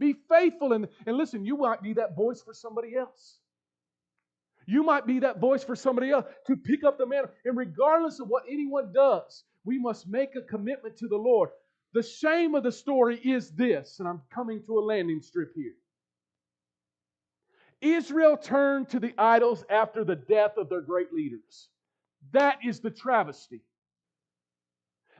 [0.02, 3.38] Be faithful and, and listen, you might be that voice for somebody else.
[4.66, 7.30] You might be that voice for somebody else to pick up the mantle.
[7.44, 11.50] And regardless of what anyone does, we must make a commitment to the Lord.
[11.94, 15.74] The shame of the story is this, and I'm coming to a landing strip here.
[17.80, 21.68] Israel turned to the idols after the death of their great leaders.
[22.32, 23.60] That is the travesty.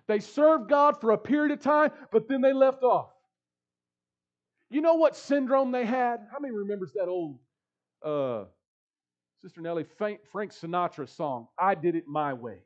[0.08, 3.10] They served God for a period of time, but then they left off.
[4.72, 6.20] You know what syndrome they had?
[6.32, 7.38] How many remembers that old
[8.02, 8.44] uh,
[9.42, 12.56] Sister Nellie Frank Sinatra song, I Did It My Way?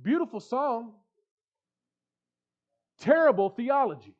[0.00, 0.92] Beautiful song.
[3.00, 4.14] Terrible theology.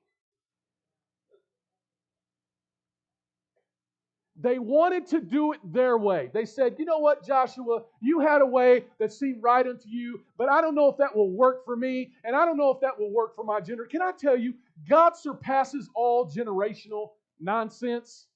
[4.43, 6.31] They wanted to do it their way.
[6.33, 7.83] They said, You know what, Joshua?
[8.01, 11.15] You had a way that seemed right unto you, but I don't know if that
[11.15, 13.91] will work for me, and I don't know if that will work for my generation.
[13.91, 14.55] Can I tell you,
[14.89, 18.27] God surpasses all generational nonsense?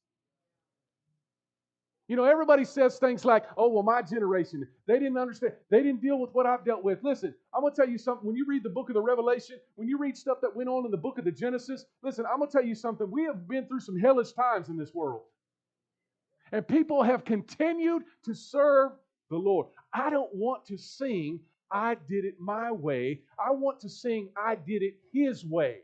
[2.07, 5.55] You know, everybody says things like, oh, well, my generation, they didn't understand.
[5.71, 7.03] They didn't deal with what I've dealt with.
[7.03, 8.27] Listen, I'm going to tell you something.
[8.27, 10.85] When you read the book of the Revelation, when you read stuff that went on
[10.85, 13.11] in the book of the Genesis, listen, I'm going to tell you something.
[13.11, 15.23] We have been through some hellish times in this world.
[16.53, 18.93] And people have continued to serve
[19.31, 19.67] the Lord.
[19.93, 21.41] I don't want to sing,
[21.71, 23.23] I did it my way.
[23.39, 25.79] I want to sing, I did it His way.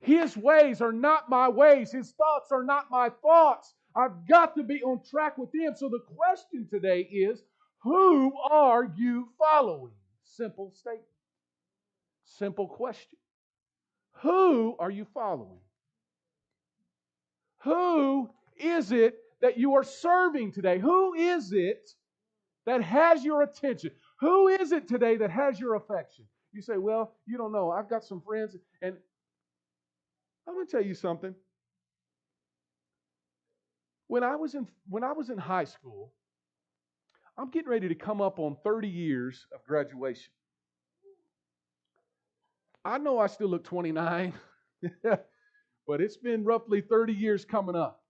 [0.00, 3.74] His ways are not my ways, His thoughts are not my thoughts.
[3.94, 5.74] I've got to be on track with Him.
[5.76, 7.42] So the question today is
[7.80, 9.92] who are you following?
[10.24, 11.04] Simple statement.
[12.24, 13.18] Simple question.
[14.22, 15.60] Who are you following?
[17.62, 20.78] Who is it that you are serving today?
[20.78, 21.90] Who is it
[22.64, 23.90] that has your attention?
[24.20, 26.24] Who is it today that has your affection?
[26.52, 27.70] You say, Well, you don't know.
[27.70, 28.96] I've got some friends, and
[30.48, 31.34] I'm going to tell you something.
[34.08, 36.12] When I was in when I was in high school,
[37.36, 40.32] I'm getting ready to come up on 30 years of graduation.
[42.84, 44.32] I know I still look 29,
[45.02, 48.00] but it's been roughly 30 years coming up.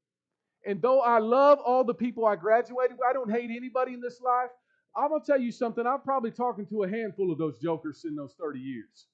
[0.67, 4.01] And though I love all the people I graduated with, I don't hate anybody in
[4.01, 4.51] this life.
[4.97, 5.87] I'm going to tell you something.
[5.87, 9.07] I'm probably talking to a handful of those jokers in those 30 years.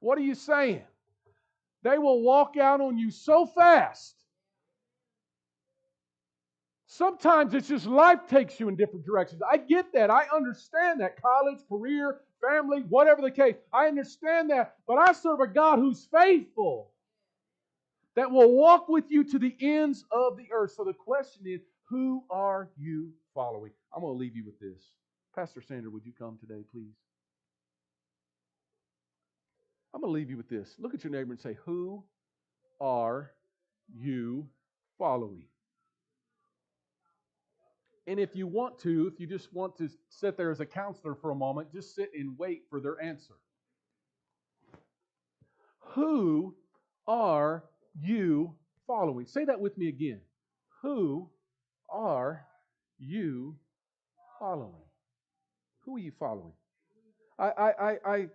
[0.00, 0.82] What are you saying?
[1.82, 4.16] They will walk out on you so fast.
[6.86, 9.42] Sometimes it's just life takes you in different directions.
[9.48, 10.10] I get that.
[10.10, 11.20] I understand that.
[11.20, 13.56] College, career, family, whatever the case.
[13.72, 14.74] I understand that.
[14.86, 16.90] But I serve a God who's faithful
[18.16, 20.72] that will walk with you to the ends of the earth.
[20.76, 23.72] So the question is, who are you following?
[23.94, 24.82] I'm going to leave you with this.
[25.34, 26.94] Pastor Sander, would you come today, please?
[29.92, 30.74] I'm going to leave you with this.
[30.78, 32.02] Look at your neighbor and say, Who
[32.80, 33.30] are
[33.94, 34.48] you
[34.98, 35.44] following?
[38.06, 41.14] And if you want to, if you just want to sit there as a counselor
[41.14, 43.34] for a moment, just sit and wait for their answer.
[45.78, 46.54] Who
[47.06, 47.64] are
[48.00, 48.54] you
[48.86, 49.26] following?
[49.26, 50.20] Say that with me again.
[50.82, 51.30] Who
[51.90, 52.44] are
[52.98, 53.56] you
[54.38, 54.82] following?
[55.84, 56.52] Who are you following?
[57.38, 58.26] I, I, I, I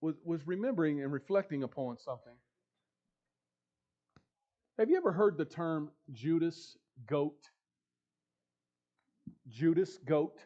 [0.00, 2.32] was, was remembering and reflecting upon something.
[4.78, 7.38] Have you ever heard the term Judas goat?
[9.48, 10.38] Judas goat.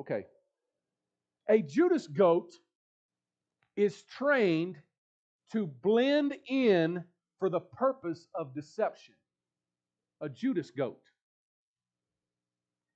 [0.00, 0.24] Okay.
[1.48, 2.54] A Judas goat
[3.76, 4.76] is trained
[5.54, 7.04] to blend in
[7.38, 9.14] for the purpose of deception.
[10.20, 11.00] A Judas goat.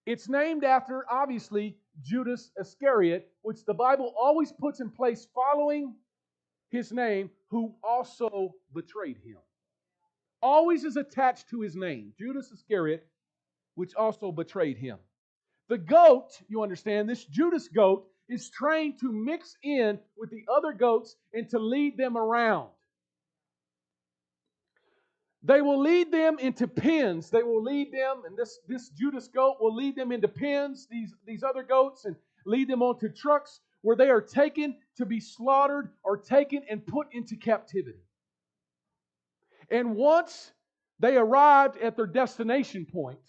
[0.07, 5.95] It's named after, obviously, Judas Iscariot, which the Bible always puts in place following
[6.71, 9.39] his name, who also betrayed him.
[10.43, 13.07] Always is attached to his name, Judas Iscariot,
[13.75, 14.99] which also betrayed him.
[15.69, 20.73] The goat, you understand, this Judas goat is trained to mix in with the other
[20.73, 22.69] goats and to lead them around.
[25.43, 27.31] They will lead them into pens.
[27.31, 31.15] They will lead them, and this, this Judas goat will lead them into pens, these,
[31.27, 35.91] these other goats, and lead them onto trucks where they are taken to be slaughtered
[36.03, 38.03] or taken and put into captivity.
[39.71, 40.53] And once
[40.99, 43.21] they arrived at their destination point,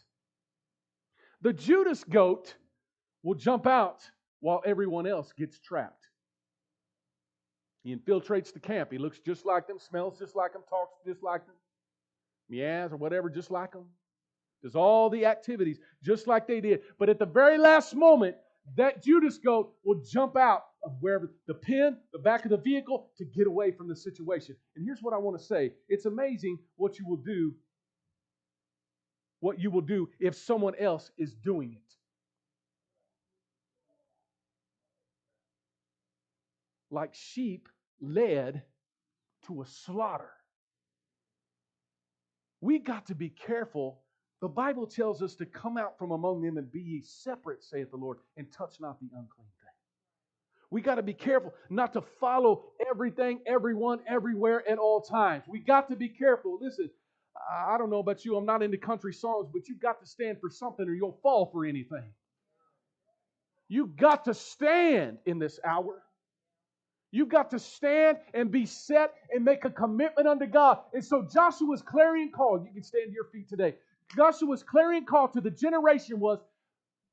[1.41, 2.55] the Judas goat
[3.23, 4.01] will jump out
[4.39, 6.07] while everyone else gets trapped.
[7.83, 8.91] He infiltrates the camp.
[8.91, 11.55] He looks just like them, smells just like them, talks just like them,
[12.49, 13.85] meows or whatever, just like them.
[14.61, 16.81] Does all the activities just like they did.
[16.97, 18.35] But at the very last moment,
[18.75, 23.09] that Judas goat will jump out of wherever the pen, the back of the vehicle
[23.17, 24.55] to get away from the situation.
[24.75, 27.55] And here's what I want to say it's amazing what you will do
[29.39, 31.95] what you will do if someone else is doing it.
[36.91, 37.69] Like sheep
[38.01, 38.63] led
[39.47, 40.31] to a slaughter.
[42.61, 44.01] We got to be careful.
[44.41, 47.91] The Bible tells us to come out from among them and be ye separate, saith
[47.91, 49.69] the Lord, and touch not the unclean thing.
[50.71, 55.45] We got to be careful not to follow everything, everyone, everywhere at all times.
[55.47, 56.59] We got to be careful.
[56.61, 56.89] Listen,
[57.51, 60.39] I don't know about you, I'm not into country songs, but you've got to stand
[60.39, 62.11] for something or you'll fall for anything.
[63.67, 66.03] You've got to stand in this hour.
[67.12, 70.80] You've got to stand and be set and make a commitment unto God.
[70.93, 73.76] And so Joshua's clarion call, you can stand to your feet today.
[74.16, 76.39] Joshua's clarion call to the generation was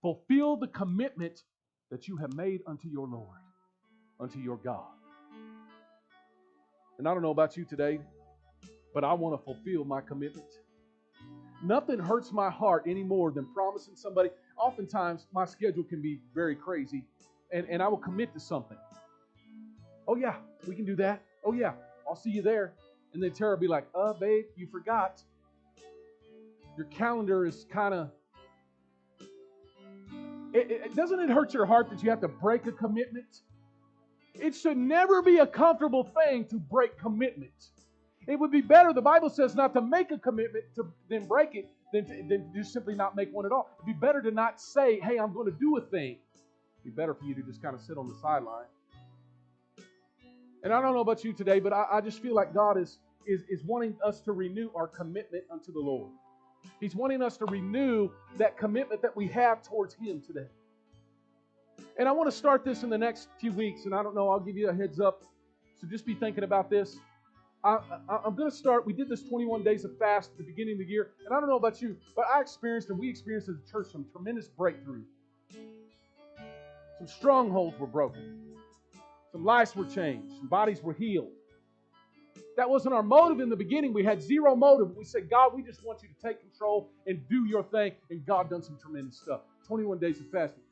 [0.02, 1.42] fulfill the commitment
[1.90, 3.38] that you have made unto your Lord,
[4.20, 4.84] unto your God.
[6.98, 8.00] And I don't know about you today
[8.96, 10.46] but I want to fulfill my commitment.
[11.62, 14.30] Nothing hurts my heart any more than promising somebody.
[14.56, 17.04] Oftentimes, my schedule can be very crazy,
[17.52, 18.78] and, and I will commit to something.
[20.08, 20.36] Oh, yeah,
[20.66, 21.22] we can do that.
[21.44, 21.72] Oh, yeah,
[22.08, 22.74] I'll see you there.
[23.12, 25.22] And then Tara will be like, uh, babe, you forgot.
[26.76, 28.10] Your calendar is kind of.
[30.52, 33.40] It, it, doesn't it hurt your heart that you have to break a commitment?
[34.34, 37.70] It should never be a comfortable thing to break commitment.
[38.26, 41.54] It would be better, the Bible says, not to make a commitment to then break
[41.54, 43.70] it than to, than just simply not make one at all.
[43.78, 46.18] It'd be better to not say, hey, I'm going to do a thing.
[46.82, 48.66] It'd be better for you to just kind of sit on the sideline.
[50.62, 52.98] And I don't know about you today, but I, I just feel like God is,
[53.26, 56.10] is, is wanting us to renew our commitment unto the Lord.
[56.80, 60.48] He's wanting us to renew that commitment that we have towards Him today.
[61.98, 64.28] And I want to start this in the next few weeks, and I don't know,
[64.28, 65.22] I'll give you a heads up.
[65.80, 66.98] So just be thinking about this.
[67.64, 67.78] I,
[68.24, 68.86] am going to start.
[68.86, 71.40] We did this 21 days of fast at the beginning of the year, and I
[71.40, 74.46] don't know about you, but I experienced and we experienced as a church some tremendous
[74.46, 75.02] breakthrough.
[76.98, 78.40] Some strongholds were broken,
[79.36, 81.28] some lives were changed, some bodies were healed.
[82.56, 83.92] That wasn't our motive in the beginning.
[83.92, 84.96] We had zero motive.
[84.96, 87.92] We said, God, we just want you to take control and do your thing.
[88.08, 89.42] And God done some tremendous stuff.
[89.66, 90.62] 21 days of fasting.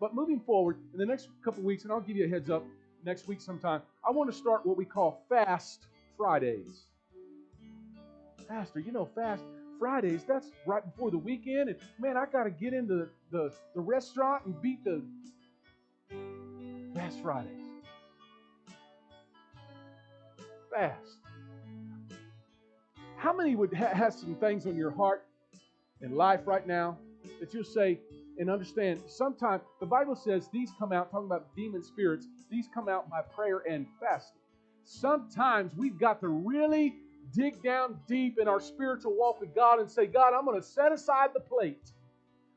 [0.00, 2.64] But moving forward, in the next couple weeks, and I'll give you a heads up
[3.04, 5.86] next week sometime, I want to start what we call fast
[6.16, 6.86] Fridays.
[8.48, 9.42] Pastor, you know, fast
[9.78, 11.68] Fridays, that's right before the weekend.
[11.68, 15.02] And man, I got to get into the, the restaurant and beat the
[16.94, 17.63] fast Fridays.
[20.74, 21.18] Fast.
[23.16, 25.24] How many would ha- have some things on your heart
[26.02, 26.98] in life right now
[27.40, 28.00] that you'll say
[28.38, 29.00] and understand?
[29.06, 33.22] Sometimes the Bible says these come out, talking about demon spirits, these come out by
[33.22, 34.40] prayer and fasting
[34.84, 36.94] sometimes we've got to really
[37.32, 40.66] dig down deep in our spiritual walk with God and say, God, I'm going to
[40.66, 41.90] set aside the plate.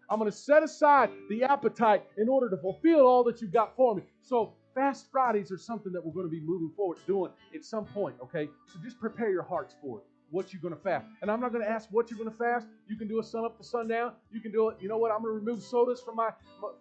[0.09, 3.75] I'm going to set aside the appetite in order to fulfill all that you've got
[3.75, 4.03] for me.
[4.21, 7.83] So, Fast Fridays are something that we're going to be moving forward doing at some
[7.83, 8.47] point, okay?
[8.71, 10.03] So just prepare your hearts for it.
[10.29, 11.07] What you're going to fast.
[11.23, 12.67] And I'm not going to ask what you're going to fast.
[12.87, 14.11] You can do a sun up to sundown.
[14.29, 14.77] You can do it.
[14.79, 15.11] You know what?
[15.11, 16.29] I'm going to remove sodas from my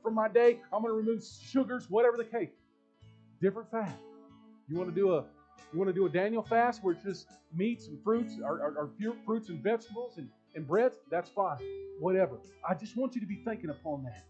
[0.03, 0.61] from my day.
[0.71, 2.51] I'm going to remove sugars, whatever the case.
[3.41, 3.97] Different fast.
[4.69, 5.25] You want to do a
[5.73, 8.75] you want to do a Daniel fast where it's just meats and fruits, or, or,
[8.77, 10.99] or fruits and vegetables and, and breads?
[11.11, 11.59] That's fine.
[11.99, 12.37] Whatever.
[12.69, 14.25] I just want you to be thinking upon that.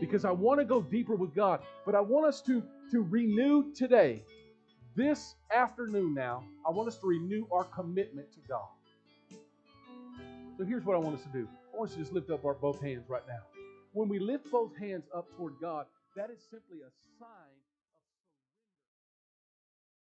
[0.00, 1.60] Because I want to go deeper with God.
[1.84, 4.24] But I want us to, to renew today,
[4.94, 8.68] this afternoon now, I want us to renew our commitment to God.
[10.58, 11.48] So here's what I want us to do.
[11.72, 13.40] I want us to just lift up our both hands right now.
[13.92, 15.86] When we lift both hands up toward God,
[16.16, 17.61] that is simply a sign